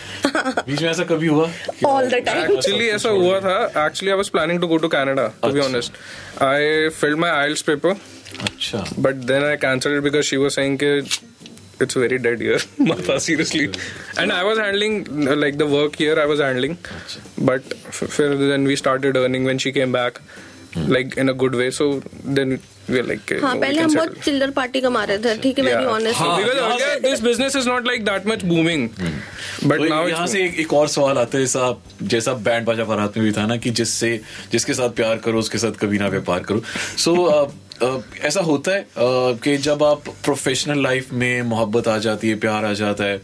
बीच 0.66 0.82
में 0.82 0.88
ऐसा 0.90 1.04
कभी 1.04 1.26
हुआ 1.26 1.46
कि 1.46 1.86
All 1.86 2.10
the 2.10 2.20
time. 2.28 2.50
एक्चुअली 2.56 2.88
ऐसा 2.88 3.08
हुआ 3.08 3.40
था 3.40 3.56
actually 3.86 4.10
I 4.10 4.16
was 4.16 4.28
planning 4.36 4.60
to 4.60 4.66
go 4.66 4.76
to 4.84 4.88
Canada 4.88 5.26
to 5.42 5.50
be 5.52 5.58
अच्छा. 5.58 5.68
Honest 5.70 6.42
I 6.42 6.88
filled 7.00 7.18
my 7.18 7.30
IELTS 7.30 7.62
paper 7.70 7.90
अच्छा 8.42 8.84
cancelled 9.62 9.96
it 9.98 10.04
because 10.08 10.26
she 10.32 10.36
was 10.42 10.54
saying 10.58 10.76
that 10.82 11.18
it's 11.84 11.94
very 11.94 12.18
dead 12.24 12.40
here, 12.44 12.58
Mata, 12.88 13.14
seriously. 13.26 13.62
And 14.22 14.32
I 14.32 14.42
was 14.44 14.58
handling 14.62 14.96
uh, 15.28 15.36
like 15.42 15.56
the 15.62 15.66
work 15.66 15.96
here. 15.96 16.16
I 16.24 16.26
was 16.32 16.40
handling, 16.46 16.76
but 17.50 17.72
f- 17.92 18.02
f- 18.08 18.18
then 18.42 18.66
we 18.70 18.76
started 18.80 19.16
earning 19.20 19.44
when 19.50 19.62
she 19.64 19.72
came 19.78 19.94
back, 19.96 20.20
like 20.76 21.16
in 21.16 21.28
a 21.28 21.34
good 21.34 21.54
way. 21.54 21.70
So 21.70 21.86
then 22.24 22.58
we 22.88 22.96
were 22.96 23.02
like, 23.02 23.32
हाँ 23.42 23.54
पहले 23.56 23.82
हम 23.82 23.94
बहुत 23.94 24.18
चिल्लर 24.24 24.50
party 24.50 24.80
कमा 24.80 25.02
रहे 25.04 25.18
थे 25.24 25.36
ठीक 25.42 25.58
है 25.58 25.64
मैं 25.64 25.84
ऑनेस्ट 25.86 26.18
So 26.20 26.28
because 26.36 26.56
यहाँ 26.56 26.70
earlier 26.70 27.00
this 27.06 27.20
business 27.20 27.54
is 27.60 27.66
not 27.66 27.84
like 27.84 28.04
that 28.10 28.26
much 28.32 28.44
booming, 28.52 28.88
but 29.62 29.78
तो 29.78 29.88
now 29.88 30.06
यहाँ 30.08 30.26
से 30.26 30.44
एक, 30.44 30.58
एक 30.60 30.72
और 30.74 30.88
सवाल 30.88 31.18
आता 31.18 31.38
है 31.38 31.44
जैसा 31.44 31.74
जैसा 32.14 32.32
बैंड 32.48 32.66
बाजा 32.66 32.84
बारात 32.84 33.16
में 33.16 33.24
भी 33.26 33.32
था 33.38 33.46
ना 33.46 33.56
कि 33.66 33.70
जिससे 33.82 34.20
जिसके 34.52 34.74
साथ 34.74 34.90
प्यार 35.02 35.16
करो 35.26 35.38
उसके 35.38 35.58
साथ 35.58 35.80
कभी 35.80 35.98
ना 35.98 36.08
व्यापार 36.16 36.40
करो। 36.50 36.62
सो 37.04 37.16
ऐसा 38.24 38.40
होता 38.40 38.72
है 38.72 38.80
अ, 38.80 38.86
कि 39.44 39.56
जब 39.66 39.82
आप 39.82 40.08
प्रोफेशनल 40.24 40.82
लाइफ 40.82 41.12
में 41.12 41.42
मोहब्बत 41.52 41.86
आ 41.88 41.96
जाती 42.06 42.28
है 42.28 42.34
प्यार 42.40 42.64
आ 42.64 42.72
जाता 42.80 43.04
है 43.04 43.20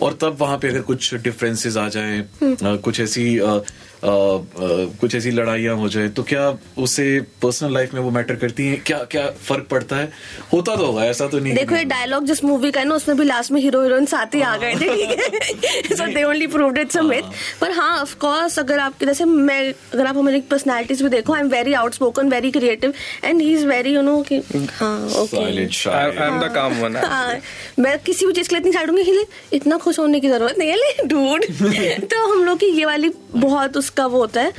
और 0.00 0.12
तब 0.20 0.36
वहाँ 0.40 0.58
पे 0.62 0.68
अगर 0.68 0.80
कुछ 0.90 1.14
डिफरेंसेस 1.24 1.76
आ 1.76 1.88
जाएँ 1.96 2.20
अ, 2.20 2.76
कुछ 2.84 3.00
ऐसी 3.00 3.38
अ, 3.38 3.46
अ, 3.46 3.48
अ, 3.48 3.60
कुछ 4.06 5.14
ऐसी 5.14 5.30
लड़ाइयाँ 5.30 5.76
हो 5.76 5.88
जाए 5.88 6.08
तो 6.08 6.22
क्या 6.22 6.58
उसे 6.78 7.20
पर्सनल 7.20 7.74
लाइफ 7.74 7.94
में 7.94 8.00
वो 8.00 8.10
मैटर 8.10 8.36
करती 8.36 8.66
हैं? 8.66 8.82
क्या 8.86 8.98
क्या 8.98 9.26
फ़र्क 9.26 9.66
पड़ता 9.70 9.96
है? 9.96 10.12
होता 10.52 10.76
तो 10.76 10.86
होगा 10.86 11.04
ऐसा 11.04 11.26
तो 11.26 11.38
नहीं 11.38 11.54
देखो 11.54 11.76
ये 11.76 11.84
डायलॉग 11.84 12.24
जिस 12.24 12.44
मूवी 12.44 12.70
का 12.70 12.80
है 12.80 12.86
ना 12.86 12.94
उसमें 12.94 13.18
भी 13.18 13.24
लास्ट 13.24 13.52
में 13.52 13.60
हीरो 13.60 13.82
हीरोइन 13.82 14.06
साथ 14.06 14.34
ही 14.34 14.40
आ 14.40 14.56
गए 14.56 14.74
थे 14.74 14.78
ठीक 14.78 15.10
है? 15.10 15.96
So 15.96 16.06
they 16.06 16.22
only 16.22 16.46
proved 16.46 16.78
it's 16.78 16.96
a 16.96 17.02
myth 17.02 17.22
पर 17.60 17.70
हाँ 17.70 18.00
ऑफ़ 18.00 18.16
कोर्स 18.16 18.58
अगर 18.58 18.78
आप 18.78 19.04
जैसे 19.04 19.24
मैं 19.24 19.74
अगर 19.94 20.06
आप 20.06 20.16
हमारी 20.16 20.40
पर्सनालिटीज 20.40 21.02
भी 21.02 21.08
देखो 21.08 21.32
I 21.32 21.40
am 21.40 21.48
very 21.48 21.72
outspoken 21.72 22.28
very 22.28 22.50
creative 22.50 22.94
and 23.24 23.40
he 23.40 23.52
is 23.54 23.66
very 23.66 23.94
you 23.94 24.02
know 24.02 24.22
कि 24.22 24.42
हाँ 24.74 25.08
okay 25.08 25.66
I'm 26.16 26.40
the 26.42 26.48
calm 26.48 26.74
one. 26.84 26.96
हाँ, 26.96 27.38
मैं 27.78 27.98
किसी 27.98 28.26
भी 28.26 28.32
चीज़ 28.32 28.48
के 28.48 28.54
लिए 28.54 28.60
इतनी 28.60 28.72
साइड 28.72 28.90
होंगी 28.90 29.24
इतना 29.52 29.76
खुश 29.76 29.98
होने 29.98 30.20
की 30.20 30.28
ज़रूरत 30.28 30.54
नहीं 30.58 30.70
है 30.70 31.06
डूड 31.06 31.44
तो 32.10 32.32
हम 32.32 32.44
लोग 32.44 32.58
की 32.58 32.66
ये 32.66 32.84
वाली 32.84 33.10
बहुत 33.30 33.76
उसका 33.96 34.06
वो 34.06 34.18
होता 34.18 34.40
है? 34.42 34.52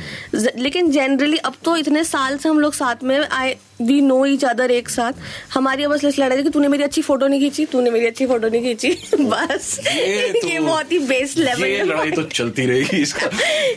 लेकिन 0.58 0.90
जनरली 0.92 1.38
अब 1.46 1.54
तो 1.64 1.76
इतने 1.78 2.04
साल 2.04 2.38
से 2.38 2.50
हम 2.50 2.60
लोग 2.60 2.74
साथ 2.74 3.04
में 3.04 3.18
I 3.20 3.54
we 3.82 4.00
know 4.02 4.26
each 4.26 4.44
other 4.46 4.72
एक 4.72 4.90
साथ। 4.90 5.14
हमारी 5.54 5.88
बस 5.88 6.04
लड़ाई 6.20 6.38
थी 6.38 6.44
कि 6.44 6.50
तूने 6.50 6.68
मेरी 6.68 6.84
अच्छी 6.84 7.02
फ़ोटो 7.02 7.28
नहीं 7.28 7.40
खींची 7.40 7.66
तूने 7.72 7.92
मेरी 7.92 8.06
अच्छी 8.08 8.26
फ़ोटो 8.28 8.48
नहीं 8.48 8.62
खींची। 8.64 8.90
बस। 9.22 9.80
ये 9.88 10.32
तो- 10.42 10.52
ये 10.52 10.60
बहुत 10.60 10.92
ही 10.92 11.00
बेस 11.12 11.38
लेवल 11.38 11.66
ये 11.66 11.84
लड़ाई 11.84 12.12
तो 12.12 12.24
चलती 12.40 12.66
रहेगी 12.66 13.02
इसका। 13.02 13.30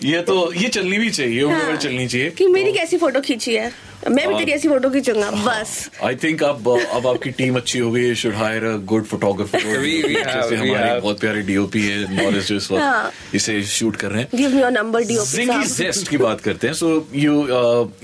ये 0.04 0.22
तो 0.30 0.52
ये 0.54 0.68
चलनी 0.68 0.98
भी 0.98 1.10
चाहिए 1.10 1.46
हाँ, 1.46 1.76
चलनी 1.76 2.06
चाहिए। 2.06 2.30
कि 2.30 2.46
मेरी 2.46 2.72
कैसी 2.72 2.96
फ़ोटो 2.96 3.20
खींची 3.20 3.54
है? 3.54 3.72
मैं 4.08 4.28
भी 4.28 4.34
तेरी 4.34 4.52
ऐसी 4.52 4.68
फ़ोटो 4.68 4.90
खींचूँगा 4.90 5.30
बस। 5.30 5.90
आई 6.04 6.14
थिंक 6.16 6.42
अब 6.42 6.68
अब 6.92 7.06
आपकी 7.06 7.30
टीम 7.30 7.56
अच्छी 7.56 7.78
हो 7.78 7.90
गई 7.92 8.14
should 8.14 8.34
hire 8.34 8.64
a 8.64 8.76
good 8.84 9.04
photographer 9.06 9.58
We- 9.60 10.04
we 10.04 10.14
have- 10.16 10.34
जैसे 10.34 10.56
हमारे 10.56 11.00
बहुत 11.00 11.20
प्यारे 11.20 11.42
डीओपी 11.42 11.82
है 11.82 12.24
नॉलेज 12.24 12.46
जो 12.46 12.56
इस 12.56 12.68
हाँ। 12.72 13.04
वक्त 13.04 13.34
इसे 13.34 13.62
शूट 13.62 13.96
कर 13.96 14.10
रहे 14.10 14.22
हैं। 14.22 14.28
Give 14.34 14.54
me 14.54 14.60
your 14.62 14.70
number 14.70 15.04
DOP 15.04 15.36
जिंगी 15.36 15.66
जेस्ट 15.66 16.08
की 16.08 16.16
बात 16.16 16.40
करते 16.40 16.66
हैं। 16.66 16.74
So 16.74 16.88
you 17.14 17.34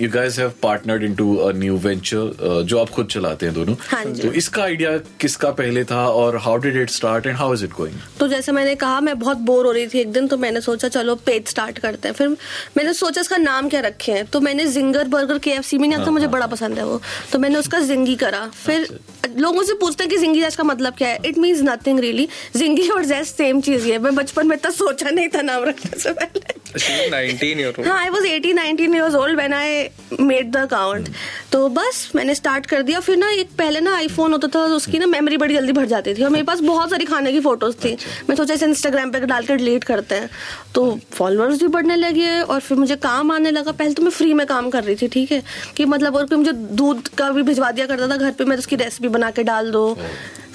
you 0.01 0.09
guys 0.11 0.39
have 0.39 0.53
partnered 0.63 1.03
into 1.03 1.35
a 1.37 1.53
new 1.53 1.77
venture 1.77 2.65
जो 2.69 2.79
आप 2.79 2.91
खुद 2.91 3.07
चलाते 3.07 3.47
हैं 3.47 3.55
दोनों। 3.55 3.75
हाँ 3.81 4.05
तो 4.13 4.33
इसका 4.33 4.63
आइडिया 4.63 4.97
किसका 5.21 5.51
पहले 5.51 5.85
था 5.85 6.07
और 6.09 6.37
how 6.37 6.57
did 6.57 6.77
it 6.77 6.91
start 6.91 7.27
and 7.27 7.37
how 7.37 7.55
is 7.55 7.65
it 7.65 7.71
going 7.71 7.99
तो 8.21 8.29
जैसे 8.29 8.53
मैंने 8.53 8.75
कहा 8.75 9.01
मैं 9.01 9.19
बहुत 9.19 9.37
बोर 9.37 9.67
हो 9.67 9.73
रही 9.73 9.87
थी 9.87 10.01
एक 10.01 10.13
दिन 10.13 10.29
तो 10.29 10.37
मैंने 10.37 10.61
सोचा 10.61 10.89
चलो 10.89 11.15
पेज 11.15 11.47
स्टार्ट 11.47 11.79
करते 11.79 12.09
हैं। 12.09 12.15
फिर 12.15 12.29
मैंने 12.77 12.93
सोचा 12.93 13.21
इसका 13.21 13.37
नाम 13.37 13.69
क्या 13.69 13.81
रखे 13.81 14.13
हैं? 14.13 14.25
तो 14.27 14.41
मैंने 14.41 14.67
जिंगर 14.67 15.09
बर्गर 15.09 15.39
के 15.39 15.59
में 15.79 15.86
नहीं 15.87 15.99
आता 15.99 16.11
मुझे 16.11 16.27
बड़ा 16.27 16.47
पसंद 16.47 16.79
है 16.79 16.87
वो। 16.87 17.01
तो 17.33 17.39
मैंने 17.39 17.57
उसका 17.57 17.81
जिंगी 17.81 18.17
करा। 18.17 18.47
फिर 18.65 19.01
लोगों 19.37 19.63
से 19.63 19.75
पूछते 19.75 20.05
हैं 20.05 20.11
कि 20.11 20.19
जिंगी 20.19 20.41
जैस 20.41 20.57
का 20.57 20.65
मतलब 20.65 20.95
क्या 20.95 21.09
है। 21.09 21.19
इट 21.25 21.39
मीन्स 21.39 21.61
नथिंग 21.63 22.01
रियली 22.01 22.29
जिंगी 22.57 22.89
और 22.89 23.05
जैस 23.05 23.29
सेम 23.29 23.61
चीज़ 23.61 23.85
ही 23.85 23.91
है। 23.91 23.99
मैं 23.99 24.15
बचपन 24.15 24.47
में 24.47 24.57
इतना 24.57 24.71
सोचा 24.71 25.11
नहीं 25.11 25.29
था 25.29 25.43
नाम 25.43 25.65
रखने 25.65 25.99
से 26.01 26.13
पहले। 26.13 26.56
She 26.75 26.93
was 26.93 27.11
19 27.11 27.59
year 27.59 27.73
old. 27.73 27.87
हाँ 27.87 27.99
I 27.99 28.09
was 28.11 28.27
eighteen 28.27 28.57
nineteen 28.57 28.95
years 28.95 29.15
old 29.15 29.37
when 29.37 29.53
I 29.55 29.89
made 30.21 30.51
the 30.53 30.57
account 30.57 31.09
तो 31.53 31.69
बस 31.69 32.11
मैंने 32.17 32.35
स्टार्ट 32.35 32.67
कर 32.67 32.83
दिया। 32.83 33.01
फिर 33.01 33.17
ना 33.17 33.31
एक 33.31 33.51
पहले 33.59 33.81
ना 33.81 33.95
आईफोन 33.97 34.33
होता 34.33 34.49
था 34.49 34.67
तो 34.69 34.75
उसकी 34.77 34.99
ना 34.99 35.07
मेमोरी 35.07 35.37
बड़ी 35.37 35.55
जल्दी 35.55 35.73
भर 35.73 35.87
जाती 35.87 36.15
थी 36.15 36.23
और 36.23 36.31
मेरे 36.31 36.45
पास 36.45 36.61
बहुत 36.61 36.91
सारी 36.91 37.05
खाने 37.05 37.33
की 37.33 37.41
फ़ोटोज़ 37.41 37.77
थी। 37.85 37.97
मैं 38.29 38.37
सोचा 38.37 38.55
इसे 38.55 38.67
इंस्टाग्राम 38.67 39.11
पे 39.11 39.21
डाल 39.21 39.47
कर 39.47 39.57
डिलीट 39.57 39.85
करते 39.85 40.15
हैं। 40.15 40.31
तो 40.75 40.99
फॉलोअर्स 41.13 41.61
भी 41.61 41.69
बढ़ने 41.69 41.97
लगे 41.97 42.41
और 42.41 42.61
फिर 42.61 42.79
मुझे 42.79 42.97
काम 42.97 43.33
आने 43.33 43.51
लगा। 43.51 43.73
पहले 43.73 43.95
तो 43.95 44.03
मैं 44.03 44.11
फ्री 44.11 44.33
में 44.35 44.47
काम 44.47 44.71
कर 44.71 44.85
रही 44.85 44.97
थी 45.03 45.09
ठीक 45.09 45.33
है? 45.33 45.43
कि 45.77 45.85
मतलब 45.85 46.17
और 46.17 46.27
फिर 46.27 46.39
मुझे 46.39 46.53
दूध 46.53 47.09
का 47.19 47.31
भी 47.31 47.43
भिजवा 47.43 47.71
दिया 47.71 47.87
करता 47.87 48.09
था 48.09 48.17
घर 48.17 48.31
पे 48.31 48.45
मैं 48.45 48.57
उसकी 48.57 48.77
रेसिपी 48.77 49.09
बना 49.09 49.31
के 49.31 49.43
डाल 49.43 49.71
दो। 49.71 49.87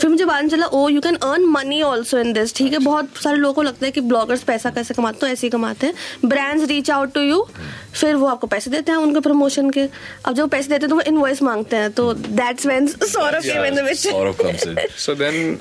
फिर 0.01 0.09
मुझे 0.09 0.25
बाद 0.25 0.43
में 0.43 0.49
चला 0.49 0.65
ओ 0.65 0.87
you 0.89 1.01
can 1.01 1.15
earn 1.15 1.43
money 1.45 1.81
also 1.81 2.19
in 2.19 2.31
this 2.33 2.55
ठीक 2.55 2.73
है 2.73 2.79
बहुत 2.85 3.17
सारे 3.23 3.37
लोगों 3.37 3.53
को 3.53 3.61
लगता 3.61 3.85
है 3.85 3.91
कि 3.91 4.01
ब्लॉगर्स 4.01 4.43
पैसा 4.43 4.69
कैसे 4.77 4.93
कमाते 4.93 5.13
हैं 5.15 5.19
तो 5.19 5.27
ऐसे 5.27 5.47
ही 5.47 5.49
कमाते 5.51 5.87
हैं। 5.87 5.93
Brands 6.25 6.67
reach 6.69 6.89
out 6.91 7.13
to 7.13 7.21
you 7.21 7.45
फिर 7.93 8.15
वो 8.15 8.27
आपको 8.27 8.47
पैसे 8.47 8.71
देते 8.71 8.91
हैं 8.91 8.99
उनके 8.99 9.19
प्रमोशन 9.19 9.69
के। 9.69 9.87
अब 10.25 10.33
जब 10.35 10.49
पैसे 10.49 10.69
देते 10.69 10.85
हैं 10.85 10.89
तो 10.89 10.95
वो 10.95 11.01
इनवॉइस 11.01 11.41
मांगते 11.43 11.75
हैं 11.75 11.91
तो 11.91 12.13
that's 12.13 12.65
when 12.65 12.87
Saurabh 12.87 13.43
came 13.43 13.65
in 13.65 13.75
the 13.75 13.85
picture 13.87 14.87
so 14.97 15.15
then 15.15 15.57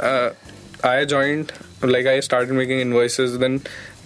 I 0.87 1.05
joined 1.15 1.53
like 1.85 2.07
I 2.07 2.21
started 2.21 2.57
making 2.57 2.81
invoices 2.81 3.31
then 3.45 3.61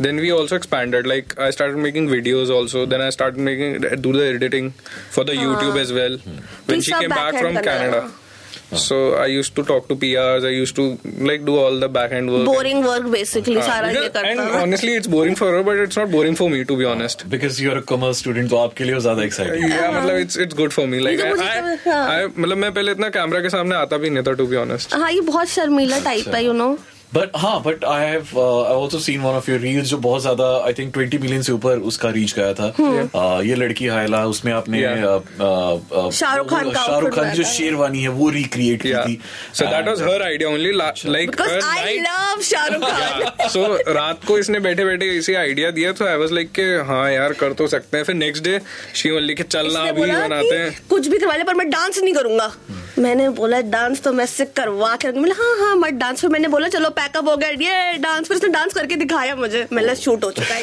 then 0.05 0.17
we 0.23 0.31
also 0.35 0.57
expanded. 0.57 1.09
Like 1.11 1.35
i 1.45 1.51
started 1.57 1.77
making 1.83 2.07
videos 2.13 2.49
also 2.55 2.81
then 2.95 3.05
i 3.05 3.11
started 3.17 3.45
making 3.49 3.77
do 4.07 4.15
the 4.17 4.25
editing 4.31 4.73
for 5.17 5.25
the 5.29 5.37
हाँ। 5.37 5.45
youtube 5.45 5.81
as 5.85 5.93
well. 6.01 6.21
Hmm. 6.27 6.43
when 6.67 6.83
Please 6.83 6.85
she 6.87 7.01
came 7.01 7.17
back. 7.17 8.23
है। 8.57 8.79
So 8.85 8.99
I 9.23 9.27
used 9.35 9.55
to 9.59 9.65
talk 9.71 9.89
to 9.91 9.97
PRs. 10.05 10.47
I 10.51 10.53
used 10.55 10.77
to 10.79 10.87
like 11.31 11.45
do 11.49 11.57
all 11.65 11.79
the 11.85 11.89
back 11.99 12.15
end 12.19 12.33
work. 12.35 12.45
Boring 12.47 12.85
work 12.85 13.11
basically. 13.15 13.57
Uh, 13.57 13.67
सारा 13.67 13.91
ये 13.91 13.95
because- 14.01 14.31
and 14.31 14.41
करता 14.41 14.63
honestly, 14.63 14.95
it's 15.01 15.13
boring 15.17 15.39
for 15.43 15.51
her, 15.55 15.63
but 15.71 15.83
it's 15.85 16.01
not 16.01 16.11
boring 16.15 16.39
for 16.43 16.49
me, 16.55 16.63
to 16.73 16.79
be 16.83 16.89
honest. 16.93 17.27
Because 17.37 17.61
you 17.65 17.75
are 17.75 17.79
a 17.83 17.85
commerce 17.93 18.23
student 18.25 18.51
तो 18.51 18.57
आपके 18.65 18.85
लिए 18.85 19.01
ज़्यादा 19.01 19.27
exciting. 19.29 19.69
Yeah, 19.75 19.91
मतलब 19.99 20.23
it's 20.25 20.41
it's 20.47 20.61
good 20.63 20.77
for 20.79 20.87
me. 20.95 21.03
Like 21.09 21.21
तो 21.21 21.27
I, 21.27 21.51
I, 21.51 21.61
तो- 21.61 21.93
हाँ। 21.93 22.03
I 22.17 22.27
मतलब 22.39 22.57
मैं 22.65 22.73
पहले 22.75 22.93
इतना 22.93 23.09
कैमरा 23.19 23.41
के 23.41 23.51
सामने 23.59 23.77
आता 23.77 23.97
भी 24.05 24.11
नहीं 24.11 24.25
था, 24.25 24.37
to 24.43 24.49
be 24.55 24.61
honest. 24.65 24.95
हाँ 24.95 25.11
ये 25.13 25.21
बहुत 25.31 25.49
शर्मीला 25.59 25.99
type 26.09 26.35
है 26.35 26.45
you 26.45 26.55
नो 26.63 26.77
बट 27.15 27.37
हाँ 27.37 27.63
but 27.63 27.85
I 27.85 28.05
have 28.07 28.21
I 28.41 28.75
also 28.75 28.99
seen 28.99 29.21
one 29.21 29.35
of 29.35 29.51
your 29.51 29.61
reels 29.61 29.89
जो 29.89 29.97
बहुत 29.99 30.23
ज़्यादा 30.23 30.47
आई 30.67 30.73
थिंक 30.73 30.95
20 30.95 31.21
मिलियन 31.21 31.43
से 31.43 31.53
ऊपर 31.53 31.79
उसका 31.91 32.09
रीच 32.11 32.35
गया 32.35 32.53
था। 32.55 32.69
Uh, 32.75 33.45
ये 33.47 33.55
लड़की 33.55 33.87
हायला 33.87 34.25
उसमें 34.27 34.53
आपने 34.53 34.81
uh, 34.83 35.19
uh, 35.41 36.05
uh, 36.05 36.13
Shahrukh 36.13 36.51
Khan 36.51 36.73
Shahrukh 36.73 37.15
Khan 37.15 37.33
जो 37.33 37.45
शेरवानी 37.45 38.03
है 38.03 38.09
वो 38.09 38.31
रिक्रिएट 38.31 38.83
की 38.83 38.93
थी। 38.95 39.21
So 39.55 39.65
that 39.65 39.75
And- 39.75 39.91
was 39.91 40.03
her 40.09 40.19
idea 40.29 40.51
only. 40.53 40.73
La- 40.81 40.91
like 41.17 41.31
because 41.31 41.51
her 41.51 41.63
I 41.65 41.99
love 41.99 42.41
Shahrukh 42.43 42.83
Khan 42.83 43.49
so 43.49 43.67
रात 43.97 44.25
को 44.25 44.39
इसने 44.39 44.61
बैठे 44.61 44.85
बैठे 44.85 45.11
इसी 45.19 45.35
आइडिया 45.35 45.71
दिया 45.71 45.93
तो 45.93 46.07
आई 46.07 46.17
वाज 46.17 46.33
लाइक 46.33 46.53
कि 46.59 46.63
हाँ 46.89 47.13
यार 47.13 47.33
कर 47.33 47.53
तो 47.53 47.67
सकते 47.67 47.97
हैं। 47.97 48.05
फिर 48.05 48.15
नेक्स्ट 48.15 48.45
डे 48.45 48.61
शी 48.95 49.11
ओनली 49.11 49.35
कि 49.35 49.43
चलना 49.43 49.81
अभी 49.81 50.03
बनाते 50.03 50.57
हैं। 50.57 50.81
कुछ 50.91 51.07
भी 51.07 51.19
करवा 51.19 51.37
ले 51.37 51.45
पर 51.45 51.55
मैं 51.55 51.71
डांस 51.71 51.99
नहीं 51.99 52.15
करूँगा। 52.15 52.53
मैंने 52.99 53.29
बोला 53.37 53.61
डांस 53.61 54.01
तो 54.03 54.13
मैं 54.13 54.25
से 54.27 54.45
करवा 54.57 54.95
के। 54.97 55.11
बोला 55.13 55.35
हाँ 55.35 55.55
हाँ 55.59 55.75
मत 55.77 55.95
डांस 56.01 56.21
फिर। 56.21 56.31
मैंने 56.31 56.49
बोला, 56.49 56.69
चलो 56.69 56.91
पैकअप 56.91 57.29
हो 57.29 57.37
गया 57.37 57.49
ये 57.49 57.99
डांस 57.99 58.29
फिर 58.29 58.37
उसने 58.37 58.49
डांस 58.49 58.75
करके 58.75 58.97
दिखाया 58.97 59.35
मुझे। 59.37 59.67
मतलब 59.73 59.95
शूट 59.95 60.25
हो 60.25 60.31
चुका 60.31 60.55
है 60.55 60.63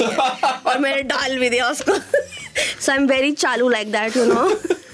और 0.67 0.79
मैंने 0.79 1.01
डाल 1.03 1.37
भी 1.39 1.49
दिया 1.49 1.69
उसको। 1.69 1.93
सो 1.93 2.91
आई 2.91 2.97
एम 2.97 3.07
वेरी 3.07 3.31
चालू 3.33 3.69
like 3.69 3.91
that 3.91 4.17
you 4.17 4.25
know 4.25 4.49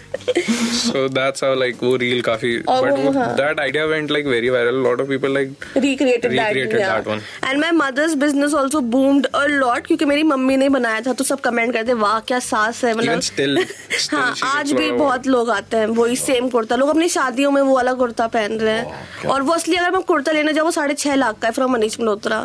so 0.08 1.08
that's 1.08 1.44
how 1.44 1.50
like 1.62 1.82
वो 1.84 1.98
reel 1.98 2.22
काफ़ी 2.22 2.52
but 2.64 2.98
वो, 2.98 3.12
हाँ। 3.12 3.36
that 3.38 3.60
idea 3.60 3.86
went 3.92 4.12
like 4.12 4.28
very 4.34 4.50
viral. 4.56 4.78
A 4.78 4.84
lot 4.88 5.02
of 5.04 5.10
people 5.10 5.30
like 5.30 5.66
recreated, 5.76 6.32
Recreated 6.32 6.72
that, 6.72 6.80
yeah. 6.80 7.02
that 7.02 7.08
one. 7.12 7.22
And 7.44 7.62
my 7.64 7.72
mother's 7.72 8.16
business 8.16 8.54
also 8.54 8.82
boomed 8.96 9.28
a 9.34 9.44
lot 9.48 9.88
क्योंकि 9.88 10.06
मेरी 10.06 10.24
mummy 10.24 10.58
ने 10.58 10.70
बनाया 10.70 11.02
था 11.02 11.14
तो 11.14 11.24
सब 11.24 11.40
कमेंट 11.40 11.74
करते 11.74 11.94
वाह 11.94 12.20
क्या 12.20 12.40
सास 12.40 12.84
है? 12.86 12.94
मतलब 12.96 13.20
still, 13.20 13.58
still 14.04 14.14
हाँ 14.14 14.36
आज 14.46 14.72
भी 14.72 14.92
बहुत 14.92 15.28
लोग 15.28 15.50
आते 15.50 15.78
हैं 15.78 15.88
वही 15.88 16.16
सेम 16.16 16.50
कुर्ता। 16.50 16.76
लोग 16.76 16.90
अपनी 16.90 17.10
शादियों 17.10 17.52
में 17.52 17.62
वो 17.62 17.76
वाला 17.76 17.94
कुर्ता 17.94 18.28
पहन 18.28 18.58
रहे 18.60 18.74
हैं। 18.74 19.26
और 19.30 19.42
वो 19.42 19.54
असली 19.54 19.76
अगर 19.76 19.92
मैं 19.92 20.02
कुर्ता 20.02 20.32
लेने 20.32 20.54
जाऊँ 20.54 20.66
वो 20.66 20.72
साढ़े 20.72 20.94
छह 20.94 21.16
लाख 21.16 21.40
का 21.40 21.48
है 21.48 21.54
फ्रॉम 21.54 21.72
मनीष 21.74 22.00
मल्होत्रा। 22.00 22.38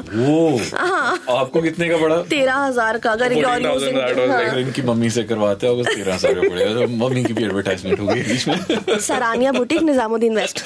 हाँ। 0.74 1.24
आपको 1.30 1.62
कितने 1.62 1.88
का 1.88 1.96
पड़ा? 1.96 2.22
तेरह 2.22 2.54
हज़ार 2.54 2.98
का 2.98 3.10
अगर 3.12 3.32
ये 3.32 3.42
और 3.42 3.60
14,000 3.60 3.78
using- 3.78 3.96
that 3.98 4.16
was 4.18 4.30
like- 4.30 4.50
हाँ। 4.50 4.58
इनकी 4.60 4.82
मम्मी 4.82 5.10
से 5.10 5.22
करवाते 5.22 5.66
हो 5.66 5.82
तेरह 5.82 6.14
हज़ार 6.14 6.34
का 6.34 6.40
पड़ेगा। 6.40 6.74
तो 6.74 6.86
मम्मी 6.86 7.24
की 7.24 7.32
एडवर्टाइजमेंट 7.52 8.00
हो 8.00 8.06
गई 8.06 8.22
बीच 8.28 8.48
में। 8.48 8.98
Sarania 9.08 9.52
boutique 9.52 9.82
Nizamuddin 9.82 10.34
west 10.36 10.56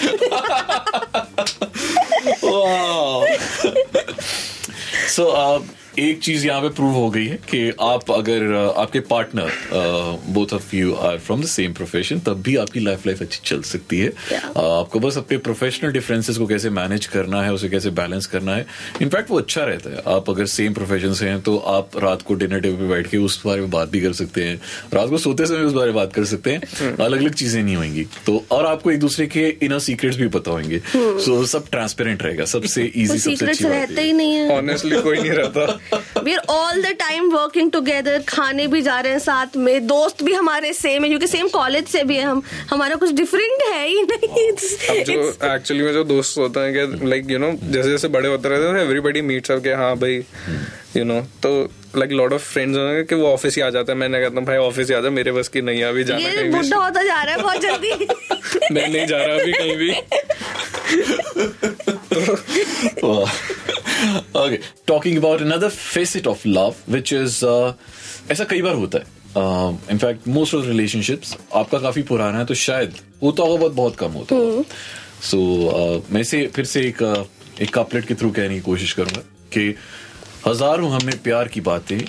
so 5.17 5.25
uh, 5.33 5.59
एक 5.99 6.19
चीज़ 6.19 6.47
यहाँ 6.47 6.61
पे 6.63 6.69
प्रूव 6.69 6.95
हो 6.95 7.11
गई 7.11 7.27
है 7.27 7.37
कि 7.51 7.73
आप 7.81 8.11
अगर 8.11 8.55
आपके 8.79 9.01
partner 9.01 9.51
both 10.29 10.53
of 10.55 10.75
you 10.77 10.95
are 10.95 11.19
from 11.19 11.43
the 11.43 11.47
same 11.47 11.73
profession 11.73 12.19
तब 12.19 12.43
भी 12.43 12.57
आपकी 12.57 12.81
लाइफ 12.81 13.07
लाइफ 13.07 13.23
अच्छी 13.23 13.41
चल 13.45 13.63
सकती 13.63 13.99
है। 13.99 14.11
Yeah. 14.13 14.45
Uh, 14.45 14.59
आपको 14.59 15.01
बस 15.01 15.19
अपने 15.19 15.39
प्रोफेशनल 15.39 15.93
डिफरेंसेस 15.93 16.39
को 16.39 16.47
कैसे 16.47 16.71
मैनेज 16.71 17.07
करना 17.07 17.43
है 17.43 17.53
उसे 17.53 17.69
कैसे 17.69 17.91
बैलेंस 17.91 18.27
करना 18.27 18.57
है। 18.57 18.67
इनफैक्ट 19.03 19.31
वो 19.31 19.39
अच्छा 19.39 19.65
रहता 19.65 19.91
है। 19.91 20.17
आप 20.17 20.31
अगर 20.31 20.47
सेम 20.47 20.75
प्रोफेशन 20.75 21.13
से 21.13 21.29
हैं 21.29 21.41
तो 21.41 21.57
आप 21.59 21.97
रात 21.97 22.23
को 22.23 22.35
डिनर 22.35 22.61
टेबल 22.61 22.77
पे 22.77 22.89
बैठ 22.89 23.07
के 23.07 23.17
उस 23.19 23.41
बारे 23.47 23.61
में 23.61 23.71
बात 23.71 23.89
भी 23.89 24.01
कर 24.01 24.13
सकते 24.13 24.45
हैं। 24.45 24.61
रात 24.95 25.09
को 25.09 25.19
सोते 25.19 25.47
समय 25.47 25.65
उस 25.65 25.73
बारे 25.73 25.87
में 25.87 25.95
बात 25.95 26.13
कर 26.13 26.25
सकते 26.25 26.53
हैं। 26.53 26.97
अलग 26.97 27.21
अलग 27.21 27.35
चीज़ें 27.35 27.63
नहीं 27.63 27.77
होंगी। 27.77 28.05
तो 28.27 28.45
और 28.51 28.67
आपको 28.67 28.91
एक 28.91 29.01
दूसरे 29.01 29.27
के 29.27 29.49
इनर 29.63 29.79
सीक्रेट्स 29.79 30.17
भी 30.17 30.29
पता 30.29 30.51
होंगे। 30.51 30.81
सो 30.97 31.45
सब 31.47 31.71
ट्रांसपेरेंट 31.71 32.23
रहेगा। 32.23 32.45
सबसे 32.45 32.85
इजी 32.85 33.19
सबसे 33.19 33.47
अच्छी 33.47 33.65
बात 33.65 33.99
ही। 33.99 34.13
नहीं 34.13 34.33
है। 34.33 34.49
Honestly 34.51 35.03
कोई 35.03 35.19
नहीं 35.19 35.31
रहता। 35.31 35.79
We 35.95 36.33
are 36.33 36.39
all 36.51 36.83
the 36.83 36.87
time 37.01 37.31
working 37.31 37.71
together 37.73 38.23
खाने 38.29 38.67
भी 38.67 38.83
जा 38.83 38.99
रहे 39.01 39.13
हैं 39.13 39.19
साथ 39.19 39.57
में 39.57 39.87
दोस्त 39.87 40.23
भी 40.23 40.33
हमारे 40.33 40.73
सेम 40.73 41.03
है 41.03 41.09
क्योंकि 41.09 41.27
सेम 41.27 41.49
कॉलेज 41.49 41.89
से 41.89 42.03
भी 42.05 42.17
है 42.17 42.25
हम। 42.25 42.43
हमारा 42.71 42.97
कुछ 42.97 43.13
डिफरेंट 43.13 43.63
है 43.73 43.87
ही 43.89 44.03
नहीं। 44.03 45.05
जो 45.05 45.29
एक्चुअली 45.55 45.83
में 45.83 45.93
जो 45.93 46.05
दोस्त 46.05 46.39
होते 46.39 46.61
हैं 46.61 47.09
लाइक 47.09 47.31
यू 47.31 47.39
नो 47.39 47.53
जैसे 47.63 47.91
जैसे 47.91 48.09
बड़े 48.09 48.29
होते 48.29 48.49
रहते 48.49 48.69
हैं 48.69 48.85
एवरीबडी 48.85 49.21
मीट्स 49.23 49.51
अप 49.51 49.63
के 49.63 49.73
हाँ 49.83 49.95
भाई 49.97 50.23
यू 50.97 51.05
नो 51.05 51.21
तो 51.43 51.51
लाइक 51.97 52.13
लॉट 52.13 52.33
ऑफ़ 52.33 52.43
फ्रेंड्स 52.43 52.79
होंगे 52.79 53.03
कि 53.03 53.15
वो 53.15 53.27
ऑफ़िस 53.33 53.57
ही 53.57 53.63
आ 53.63 53.71
जाते 53.71 53.93
हैं। 53.93 53.99
मैंने 53.99 54.21
कहता 54.21 54.39
हूँ 54.39 54.45
भाई 54.47 54.57
ऑफ़िस 54.57 54.89
ही 54.89 54.95
आ 54.95 55.01
जा 55.01 55.11
मेरे 55.11 55.33
बस 55.33 55.49
की 55.49 55.61
नहीं 55.63 55.83
अभी 55.85 56.05
जाना 56.05 56.29
ये 56.29 56.43
बुढ़ा 56.51 56.77
होता 56.77 57.03
जा 57.03 57.23
रहा 57.23 57.35
है 57.35 57.43
बहुत 57.43 57.61
जल्दी। 57.61 57.93
मैं 58.73 58.89
नहीं 58.89 59.07
जा 59.07 59.17
रहा 59.17 59.37
अभी 59.37 59.53
कहीं 59.53 59.77
भी। 59.77 59.93
okay 64.35 64.59
talking 64.87 65.17
about 65.19 65.43
another 65.43 65.71
facet 65.71 66.27
of 66.27 66.45
love 66.47 66.77
which 66.95 67.13
is 67.13 67.43
uh, 67.45 67.73
ऐसा 68.31 68.45
कई 68.51 68.63
बार 68.63 68.75
होता 68.75 68.99
है। 68.99 69.05
इनफैक्ट 69.93 70.29
मोस्ट 70.29 70.55
ऑफ़ 70.55 70.67
रिलेशनशिप्स 70.67 71.37
आपका 71.55 71.79
काफ़ी 71.79 72.03
पुराना 72.11 72.39
है 72.39 72.45
तो 72.47 72.55
शायद 72.55 72.95
होता 73.23 73.43
होगा 73.43 73.59
बहुत 73.59 73.73
बहुत 73.73 73.97
कम 73.97 74.13
होता 74.13 74.35
होगा। 74.35 74.63
सो 75.23 75.39
मैं 76.11 76.23
से 76.23 76.47
फिर 76.55 76.65
से 76.65 76.81
एक 76.89 77.03
uh, 77.03 77.25
एक 77.63 77.71
कापलेट 77.75 78.07
के 78.07 78.15
थ्रू 78.15 78.31
कहने 78.31 78.55
की 78.55 78.61
कोशिश 78.61 78.93
करूँगा 78.93 79.21
कि 79.53 79.75
हज़ारों 80.47 80.91
हमें 80.93 81.23
प्यार 81.23 81.49
की 81.49 81.61
बातें 81.61 82.01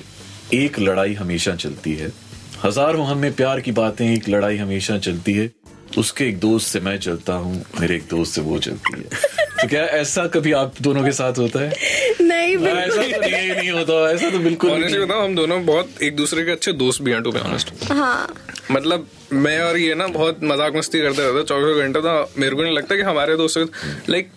एक 0.54 0.80
लड़ाई 0.80 1.14
हमेशा 1.14 1.56
चलती 1.56 1.94
है। 1.96 2.12
हज़ारों 2.64 3.06
हमें 3.08 3.34
प्यार 3.36 3.62
की 3.62 3.72
बातें 3.72 4.06
एक 4.14 4.30
लड़ाई 4.30 4.58
हमेशा 4.58 4.98
चलती 4.98 5.34
है। 5.34 5.52
उसके 5.98 6.26
एक 6.28 6.40
दोस्त 6.40 6.68
से 6.68 6.80
मैं 6.80 6.98
चलता 7.00 7.34
हूँ 7.34 7.64
मेरे 7.82 7.96
एक 7.96 8.04
दोस्त 8.10 8.34
से 8.36 8.42
वो 8.42 8.60
चलती 8.60 9.00
है। 9.00 9.06
तो 9.62 9.68
क्या 9.74 9.84
ऐसा 10.00 10.26
कभी 10.34 10.52
आप 10.62 10.74
दोनों 10.82 11.04
के 11.04 11.12
साथ 11.20 11.38
होता 11.40 11.60
है? 11.60 11.70
नहीं 12.22 12.58
बिल्कुल 12.58 12.80
ऐसा 12.80 13.02
तो 13.02 13.20
नहीं 13.22 13.50
नहीं 13.56 13.72
होता 13.72 13.94
ऐसा 14.12 14.30
तो 14.30 14.40
बिल्कुल 14.40 14.70
नहीं। 14.70 14.80
ऑनेस्टली। 14.80 15.04
बताओ 15.06 15.24
हम 15.24 15.36
दोनों 15.36 15.66
बहुत 15.66 16.02
एक 16.04 16.16
दूसरे 16.16 16.44
के 16.46 16.52
अच्छे 16.52 16.72
दोस्त 16.84 17.02
भी 17.04 17.12
हैं 17.12 17.22
टू 17.24 17.32
बी 17.32 17.40
ऑनेस्ट 17.40 17.72
हाँ। 17.92 18.34
मतलब 18.72 19.08
मैं 19.34 19.60
और 19.62 19.78
ये 19.78 19.94
ना 19.96 20.08
बहुत 20.18 20.40
मज़ाक 20.44 20.76
मस्ती 20.76 21.00
करते 21.02 21.22
रहते 21.22 21.44
चौबीस 21.44 21.84
घंटे 21.84 22.02
तो 22.02 22.40
मेरे 22.42 22.56
को 22.56 22.64
नहीं 22.64 22.76
लगता 22.76 22.96
कि 22.96 23.02
हमारे 23.02 23.36
दोस्त 23.38 24.10
लाइक 24.10 24.30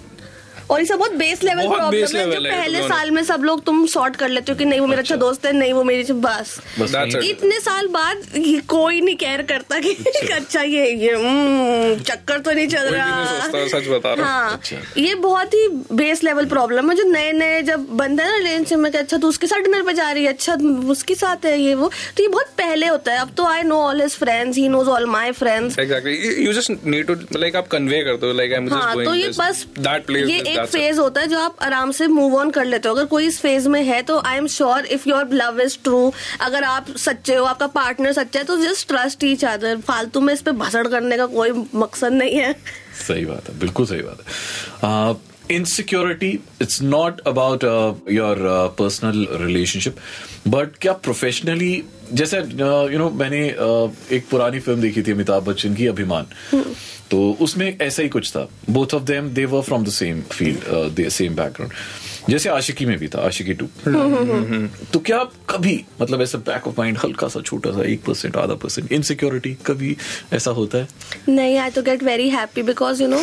और 0.71 0.81
ये 0.81 0.97
बहुत 0.97 1.13
बेस 1.17 1.43
लेवल 1.45 1.65
बहुत 1.67 1.79
प्रॉब्लम 1.79 2.01
base 2.01 2.15
है 2.15 2.25
जो 2.25 2.41
है, 2.41 2.51
पहले 2.51 2.83
साल 2.89 3.11
में 3.11 3.23
सब 3.25 3.43
लोग 3.45 3.65
तुम 3.65 3.85
सॉर्ट 3.95 4.17
कर 4.17 4.29
लेते 4.29 4.53
हो 4.53 4.59
कि 4.59 4.65
नहीं 4.65 4.81
वो 4.81 4.87
मेरा 4.87 5.01
अच्छा 5.01 5.17
दोस्त 5.17 5.47
है 5.47 5.53
नहीं 5.53 5.73
वो 5.73 5.83
मेरी 5.85 6.13
बस। 6.13 6.57
बस. 6.79 6.95
इतने 7.25 7.59
साल 7.61 7.87
बाद 7.97 8.23
ये 8.37 8.59
कोई 8.69 9.01
नहीं 9.01 9.17
केयर 9.17 9.43
करता 9.51 9.79
कि 9.79 9.93
अच्छा। 10.35 10.63
ये 10.63 10.91
ये 10.93 11.15
हम्म, 11.15 11.95
चक्कर 12.03 12.39
तो 12.39 12.53
नहीं 12.53 12.67
चल 12.69 12.89
रहा। 12.89 13.67
सच 13.69 13.89
बता 13.89 14.13
रहा 14.15 14.27
हाँ। 14.27 14.53
अच्छा। 14.53 14.77
ये 15.01 15.15
बहुत 15.27 15.55
ही 15.55 15.67
बेस 15.93 16.23
लेवल 16.25 16.47
प्रॉब्लम 16.47 16.91
है 16.91 16.97
जो 16.97 17.05
नए 17.11 17.33
नए 17.33 17.61
जब 17.63 17.87
बंदा 17.97 18.25
है 18.25 18.31
ना 18.31 18.37
रिलेशनशिप 18.37 18.79
में 18.79 18.91
अच्छा 18.91 19.17
तू 19.17 19.29
उसके 19.29 19.47
साथ 19.47 19.63
डिनर 19.63 19.83
पे 19.87 19.93
जा 19.93 20.11
रही 20.11 20.25
है 20.25 20.33
अच्छा 20.33 20.55
उसके 20.91 21.15
साथ 21.15 21.45
है 21.47 21.59
ये 21.61 21.75
वो 21.75 21.91
तो 22.17 22.23
ये 22.23 22.29
बहुत 22.29 22.53
पहले 22.59 22.87
होता 22.87 23.13
है। 23.13 23.19
अब 23.19 23.31
तो 23.37 23.47
I 23.47 23.63
know 23.63 23.81
all 23.83 24.01
his 24.03 24.17
friends 24.19 24.57
he 24.57 24.69
knows 24.69 24.89
all 24.89 25.07
my 25.11 25.33
friends 25.33 25.79
Exactly. 25.81 26.15
You, 26.25 26.33
you 26.47 26.53
just 26.53 26.71
need 26.95 27.07
to 27.11 27.17
like 27.41 27.57
आप 27.57 27.69
convey 27.75 28.03
कर 28.05 28.17
दो 28.25 28.33
like 28.41 28.57
I'm 28.59 28.69
just 28.69 28.83
हाँ 28.83 28.95
going 28.95 29.07
तो 29.07 29.15
ये 29.15 29.29
बस 29.39 29.65
that 29.81 30.07
place 30.11 30.31
ये 30.31 30.39
this, 30.41 30.57
एक 30.63 30.69
फ़ेज़ 30.69 31.01
होता 31.01 31.21
है 31.21 31.27
जो 31.29 31.39
आप 31.39 31.57
आराम 31.63 31.91
से 31.93 32.07
मूव 32.09 32.37
ऑन 32.37 32.51
कर 32.51 32.65
लेते 32.65 32.89
हो। 32.89 32.95
अगर 32.95 33.05
कोई 33.07 33.27
इस 33.27 33.41
फ़ेज़ 33.41 33.69
में 33.69 33.83
है 33.85 34.01
तो 34.03 34.19
I 34.27 34.37
am 34.37 34.47
sure 34.49 34.87
if 34.87 35.09
your 35.09 35.35
love 35.35 35.61
is 35.61 35.77
true 35.85 36.13
अगर 36.41 36.65
आप 36.65 36.91
सच्चे 36.99 37.35
हो 37.35 37.45
आपका 37.45 37.67
पार्टनर 37.77 38.13
सच्चा 38.13 38.41
है 38.41 38.47
तो 38.47 38.57
जस्ट 38.57 38.89
ट्रस्ट 38.89 39.25
ईच 39.25 39.45
अदर 39.45 39.81
फालतू 39.89 40.21
में 40.21 40.33
इस 40.35 40.43
पे 40.43 40.53
भसड़ 40.61 40.87
करने 40.89 41.17
का 41.17 41.27
कोई 41.29 41.51
मकसद 41.75 42.13
नहीं 42.13 42.37
है। 42.37 42.53
सही 43.07 43.25
बात 43.25 43.49
है 43.49 43.59
बिल्कुल 43.59 43.87
सही 43.87 44.03
बात 44.03 44.25
है। 44.85 45.29
Insecurity 45.51 46.29
it's 46.63 46.83
not 46.83 47.21
about 47.27 47.65
your 48.13 48.37
personal 48.79 49.27
relationship 49.41 49.97
but 50.49 50.77
क्या 50.81 50.93
प्रोफेशनली 51.07 51.73
जैसे 52.13 52.39
यू 52.39 52.99
नो 52.99 53.09
मैंने 53.11 53.43
uh, 53.51 54.13
एक 54.13 54.29
पुरानी 54.31 54.61
फ़िल्म 54.61 54.81
देखी 54.81 55.03
थी 55.03 55.13
अमिताभ 55.13 55.45
बच्चन 55.45 55.75
की 55.75 55.87
अभिमान। 55.87 56.27
तो 57.11 57.37
उसमें 57.41 57.79
ऐसा 57.81 58.03
ही 58.03 58.09
कुछ 58.09 58.31
था। 58.31 58.49
Both 58.71 58.95
of 58.95 59.03
them 59.03 59.29
they 59.29 59.45
were 59.45 59.63
from 59.63 59.85
the 59.85 59.89
same 59.89 60.21
field 60.21 61.09
same 61.09 61.35
background 61.35 61.73
जैसे 62.31 62.49
आशिकी 62.49 62.87
में 62.87 62.99
भी 62.99 63.09
था 63.09 63.27
आशिकी 63.27 63.55
टू 63.55 63.67
तो 64.93 64.99
क्या 64.99 65.25
कभी 65.51 65.73
मतलब 66.01 66.23
ऐसा 66.23 66.39
बैक 66.47 66.67
ऑफ़ 66.69 66.75
माइंड 66.79 66.99
हल्का 67.05 67.29
सा 67.29 67.41
छोटा 67.43 67.71
सा 67.73 67.83
एक 67.83 68.03
परसेंट 68.05 68.37
आधा 68.37 68.55
परसेंट 68.63 68.93
इनसिक्योरिटी 68.93 69.57
कभी 69.67 69.97
ऐसा 70.33 70.51
होता 70.51 70.79
है? 70.79 70.89
नहीं 71.29 71.57
आई 71.59 71.71
तो 71.71 71.83
get 71.83 72.03
very 72.03 72.29
happy 72.31 72.63
because 72.63 73.03
you 73.03 73.09
know 73.09 73.23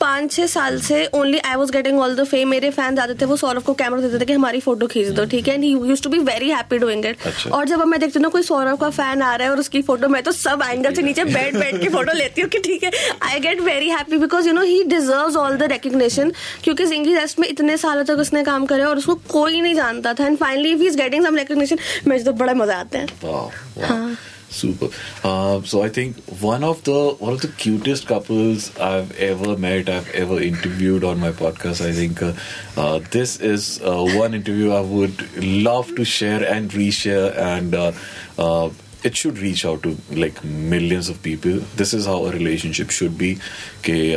पाँच 0.00 0.32
छह 0.32 0.46
साल 0.46 0.80
से 0.80 1.04
only 1.14 1.38
I 1.38 1.54
was 1.56 1.72
getting 1.72 2.00
all 2.00 2.14
the 2.16 2.24
fame 2.24 2.48
मेरे 2.48 2.70
फ़ैन 2.70 2.98
आते 2.98 3.14
थे 3.20 3.24
वो 3.24 3.36
सौरभ 3.36 3.62
को 3.62 3.74
कैमरा 3.74 4.00
देते 4.00 4.18
थे 4.20 4.24
कि 4.24 4.32
हमारी 4.32 4.60
फ़ोटो 4.60 4.86
खींच 4.86 5.08
दो 5.08 5.24
ठीक 5.26 5.48
है? 5.48 5.54
And 5.54 5.64
he 5.64 5.70
used 5.70 6.02
to 6.02 6.10
be 6.10 6.18
very 6.20 6.50
happy 6.50 6.78
doing 6.78 7.06
it. 7.06 7.46
और 7.52 7.68
जब 7.68 7.84
मैं 7.84 8.00
देखती 8.00 8.18
हूँ 8.18 8.22
ना 8.22 8.28
कोई 8.28 8.42
सौरभ 8.42 8.78
का 8.80 8.90
फ़ैन 8.90 9.22
आ 9.22 9.34
रहा 9.34 9.46
है 9.46 9.52
और 9.52 9.60
उसकी 9.60 9.82
फ़ोटो 9.82 10.08
मैं 10.08 10.22
तो 10.22 10.32
सब 10.32 10.62
एंगल 10.64 10.94
से 10.94 11.02
नीचे 11.02 11.24
बैठ 11.24 11.54
बैठ 11.54 11.80
के 11.82 11.88
फ़ोटो 11.88 12.12
लेती 12.12 12.40
हूँ 12.40 12.50
कि 12.50 12.58
ठीक 12.66 12.84
है। 12.84 12.90
I 13.22 13.40
get 13.40 13.60
very 13.60 13.90
happy 13.90 14.18
because 14.18 14.48
you 14.48 14.54
know 14.54 14.62
he 14.62 14.82
deserve 14.84 15.38
all 15.38 15.56
the 15.56 15.70
recognition 15.72 16.32
क्योंकि 16.64 16.86
जिंगी 16.86 17.14
रेस्ट 17.14 17.38
में 17.38 17.48
इतने 17.48 17.76
सालों 17.76 18.04
तक 18.04 18.18
उसने 18.20 18.44
काम 18.44 18.66
करे 18.66 18.84
और 18.84 18.98
उसको 18.98 19.14
कोई 19.28 19.60
नहीं 19.60 19.74
जानता 19.74 20.14
था। 20.14 20.26
And 20.26 20.36
finally 20.38 20.72
if 20.72 20.80
he 20.80 20.86
is 20.86 20.96
getting 20.96 21.24
some 21.24 21.36
recognition 21.36 21.67
मुझे 21.67 22.23
तो 22.23 22.31
बड़ा 22.33 22.53
मजा 22.53 22.75
आता 22.75 22.99
है 22.99 23.07
Wow, 23.23 23.51
wow. 23.75 24.17
Super. 24.49 24.87
Uh, 25.23 25.61
so 25.63 25.81
I 25.81 25.89
think 25.89 26.17
one 26.39 26.63
of 26.63 26.83
the 26.83 27.15
one 27.19 27.33
of 27.33 27.41
the 27.41 27.47
cutest 27.47 28.05
couples 28.07 28.67
I've 28.77 29.11
ever 29.17 29.57
met, 29.57 29.89
I've 29.89 30.11
ever 30.11 30.39
interviewed 30.39 31.03
on 31.03 31.19
my 31.19 31.31
podcast. 31.31 31.81
I 31.81 31.91
think 31.91 32.21
uh, 32.21 32.33
uh, 32.77 32.99
this 33.09 33.39
is 33.41 33.81
uh, 33.81 33.95
one 34.19 34.35
interview 34.35 34.71
I 34.71 34.81
would 34.81 35.23
love 35.43 35.95
to 35.95 36.05
share 36.05 36.43
and 36.57 36.69
reshare, 36.69 37.35
and 37.35 37.73
uh, 37.73 37.91
uh, 38.37 38.69
it 39.03 39.17
should 39.17 39.39
reach 39.39 39.65
out 39.65 39.81
to 39.83 39.97
like 40.11 40.43
millions 40.43 41.09
of 41.09 41.23
people. 41.23 41.57
This 41.75 41.93
is 41.95 42.05
how 42.05 42.25
a 42.25 42.31
relationship 42.31 42.91
should 42.91 43.17
be. 43.17 43.39
Okay. 43.79 44.15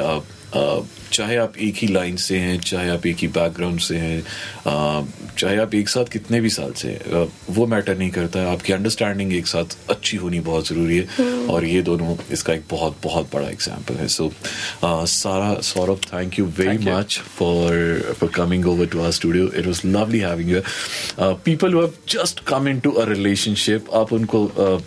Uh, 0.51 0.83
चाहे 1.13 1.35
आप 1.37 1.57
एक 1.57 1.75
ही 1.75 1.87
line 1.87 2.15
से 2.17 2.37
हैं 2.37 2.59
चाहे 2.59 2.89
आप 2.89 3.05
एक 3.05 3.17
ही 3.17 3.27
background 3.27 3.79
से 3.79 3.97
हैं 3.97 4.21
uh, 4.21 5.37
चाहे 5.39 5.57
आप 5.57 5.73
एक 5.75 5.89
साथ 5.89 6.05
कितने 6.11 6.41
भी 6.41 6.49
साल 6.49 6.71
से 6.73 6.87
हैं, 6.87 6.99
uh, 6.99 7.29
वो 7.49 7.65
मैटर 7.67 7.97
नहीं 7.97 8.09
करता 8.11 8.39
है। 8.39 8.51
आपकी 8.53 8.73
अंडरस्टैंडिंग 8.73 9.33
एक 9.33 9.47
साथ 9.47 9.77
अच्छी 9.89 10.17
होनी 10.17 10.39
बहुत 10.49 10.67
ज़रूरी 10.67 10.97
है। 10.97 11.47
और 11.47 11.65
ये 11.65 11.81
दोनों 11.81 12.15
इसका 12.31 12.53
एक 12.53 12.63
बहुत 12.71 12.97
बहुत 13.03 13.33
बड़ा 13.33 13.49
एग्ज़ाम्पल 13.49 13.95
है। 13.95 14.07
So 14.07 14.31
Sara 14.83 15.53
Saurabh 15.71 15.99
thank 16.13 16.39
you 16.39 16.45
very 16.59 16.77
much 16.85 17.19
for 17.37 18.13
for 18.19 18.29
coming 18.35 18.67
over 18.67 18.85
to 18.85 19.03
our 19.03 19.11
studio 19.11 19.51
it 19.51 19.65
was 19.67 19.87
lovely 19.87 20.19
having 20.19 20.49
you 20.51 20.61
people 21.19 21.75
have 21.75 21.93
just 22.09 22.45
come 22.47 22.67
in 22.67 22.79
to 22.79 22.91
a 22.91 23.05
relationship 23.09 23.93
आप 23.95 24.13
उनको 24.13 24.45
uh, 24.57 24.81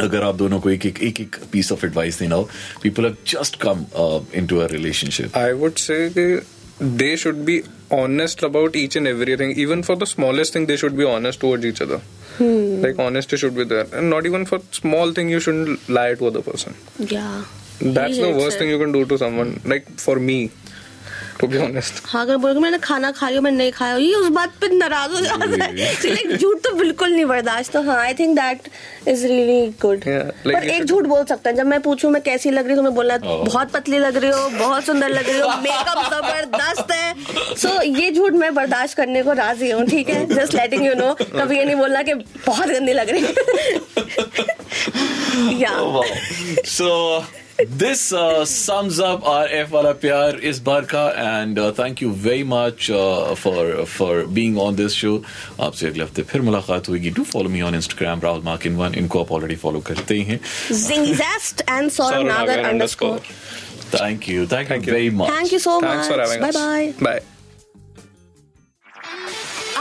अगर 0.00 0.22
आप 0.22 0.34
दोनों 0.36 0.60
को 0.60 0.70
एक 0.70 0.86
एक 0.86 1.02
एक 1.02 1.20
एक 1.20 1.36
पीस 1.52 1.70
ऑफ 1.72 1.84
एडवाइस 1.84 2.18
देना 2.18 2.34
हो 2.34 2.48
people 2.82 3.04
have 3.04 3.16
just 3.34 3.60
come 3.66 3.84
into 4.40 4.58
a 4.58 4.66
relationship 4.72 5.38
I 5.44 5.52
would 5.62 5.78
say 5.86 6.00
that 6.18 6.52
they 7.00 7.14
should 7.22 7.44
be 7.48 7.62
honest 7.96 8.40
about 8.46 8.76
each 8.76 8.96
and 9.00 9.08
everything. 9.08 9.52
Even 9.64 9.82
for 9.88 9.94
the 9.98 10.06
smallest 10.12 10.52
thing, 10.52 10.64
they 10.70 10.76
should 10.76 10.96
be 11.00 11.04
honest 11.10 11.40
towards 11.44 11.68
each 11.68 11.82
other. 11.84 11.98
Like 12.84 13.02
honesty 13.04 13.36
should 13.42 13.54
be 13.58 13.66
there, 13.72 13.84
and 13.98 14.10
not 14.10 14.26
even 14.30 14.46
for 14.46 14.58
small 14.78 15.12
thing 15.18 15.28
you 15.34 15.40
shouldn't 15.46 15.92
lie 15.98 16.14
to 16.22 16.26
other 16.30 16.42
person. 16.48 16.74
या 17.12 17.28
That's 17.98 18.18
the 18.24 18.32
worst 18.40 18.58
thing 18.58 18.70
you 18.70 18.80
can 18.80 18.92
do 18.96 19.04
to 19.12 19.18
someone. 19.18 19.52
Like 19.74 19.86
for 20.06 20.16
me, 20.30 20.38
To 21.41 21.47
be 21.51 21.57
honest. 21.63 21.99
हाँ 22.05 22.21
अगर 22.21 22.37
बोलोगे 22.37 22.59
मैंने 22.59 22.77
खाना 22.83 23.11
खा 23.17 23.27
लिया 23.29 23.41
मैंने 23.41 23.57
नहीं 23.57 23.71
खाया 23.71 23.95
ये 23.97 24.13
उस 24.15 24.27
बात 24.37 24.53
पे 24.61 24.67
नाराज़ 24.77 25.11
हो 25.11 25.19
जाता 25.21 25.45
है। 25.63 25.75
लाइक 25.75 26.35
झूठ 26.37 26.57
तो 26.63 26.71
बिल्कुल 26.77 27.11
नहीं 27.13 27.25
बर्दाश्त। 27.25 27.71
तो 27.73 27.81
हाँ 27.81 27.97
I 27.99 28.13
think 28.19 28.35
that 28.39 28.59
is 29.07 29.25
really 29.27 29.67
good 29.81 29.99
पर 30.45 30.63
एक 30.69 30.83
झूठ 30.85 31.05
बोल 31.07 31.23
सकता 31.25 31.49
है। 31.49 31.55
जब 31.55 31.65
मैं 31.65 31.79
पूछूँ 31.81 32.11
मैं 32.11 32.21
कैसी 32.23 32.49
लग 32.51 32.65
रही 32.67 32.75
हूँ? 32.75 32.77
तुम्हें 32.77 32.95
बोलना 32.95 33.17
Oh. 33.19 33.45
बहुत 33.45 33.71
पतली 33.71 33.97
लग 33.99 34.17
रही 34.17 34.29
हो 34.31 34.49
बहुत 34.57 34.83
सुंदर 34.85 35.09
लग 35.09 35.29
रही 35.29 35.39
हो 35.39 35.47
मेकअप 35.63 36.13
ज़बरदस्त 36.13 36.91
है। 36.91 37.55
सो 37.57 37.81
ये 37.81 38.11
झूठ 38.11 38.33
मैं 38.43 38.53
बर्दाश्त 38.55 38.97
करने 38.97 39.23
को 39.23 39.33
राज़ी 39.41 39.69
हूँ 39.71 39.85
ठीक 39.89 40.09
है? 40.09 40.25
जस्ट 40.35 40.55
लेटिंग 40.55 40.85
यू 40.85 40.93
नो 40.95 41.13
कभी 41.23 41.57
ये 41.57 41.65
नहीं 41.65 41.75
बोलना 41.75 42.01
कि 42.03 42.13
बहुत 42.47 42.67
गंदी 42.69 42.93
लग 42.93 43.09
रही। 43.09 43.23
है 43.25 43.33
या 45.61 45.71
wow. 45.79 46.03
So 47.58 47.64
this 47.80 48.00
uh, 48.12 48.44
sums 48.44 48.98
up 48.98 49.26
our 49.32 49.46
F 49.58 49.70
wala 49.70 49.94
pyar 49.94 50.38
is 50.50 50.58
बार 50.68 50.86
का 50.92 51.02
and 51.24 51.58
uh, 51.58 51.70
thank 51.72 52.00
you 52.04 52.10
very 52.12 52.42
much 52.52 52.88
uh, 52.90 53.34
for 53.42 53.86
for 53.86 54.26
being 54.38 54.58
on 54.64 54.76
this 54.80 54.96
show. 55.02 55.12
आपसे 55.66 55.86
अगले 55.88 56.04
हफ्ते 56.04 56.22
फिर 56.32 56.42
मुलाकात 56.48 56.88
होगी. 56.88 57.12
Do 57.18 57.24
follow 57.34 57.52
me 57.56 57.62
on 57.68 57.78
Instagram 57.80 58.24
Rahul 58.24 58.42
मार्किन 58.44 58.76
one 58.76 58.94
इनको 59.02 59.22
आप 59.24 59.32
already 59.32 59.56
follow 59.66 59.80
करते 59.90 60.14
ही 60.14 60.22
हैं. 60.32 60.40
जिंगजेस्ट 60.72 61.62
and 61.68 61.90
Saurabh 61.90 62.16
Saurabh 62.16 62.26
Nagar 62.26 62.56
Nagar 62.56 62.72
underscore 62.72 63.18
underscore. 63.18 64.00
Thank 64.00 64.28
you. 64.32 64.46
Thank, 64.54 64.68
Thank 64.68 64.86
you 64.86 64.92
you. 64.92 64.98
very 64.98 65.14
much. 65.22 65.30
Thank 65.38 65.52
you 65.52 65.58
so 65.68 65.80
Thanks 65.80 66.08
for 66.12 66.18
much 66.18 66.26
having 66.26 66.42
bye 66.42 66.50
us. 66.50 66.60
Bye 66.60 66.92
Bye. 67.08 67.37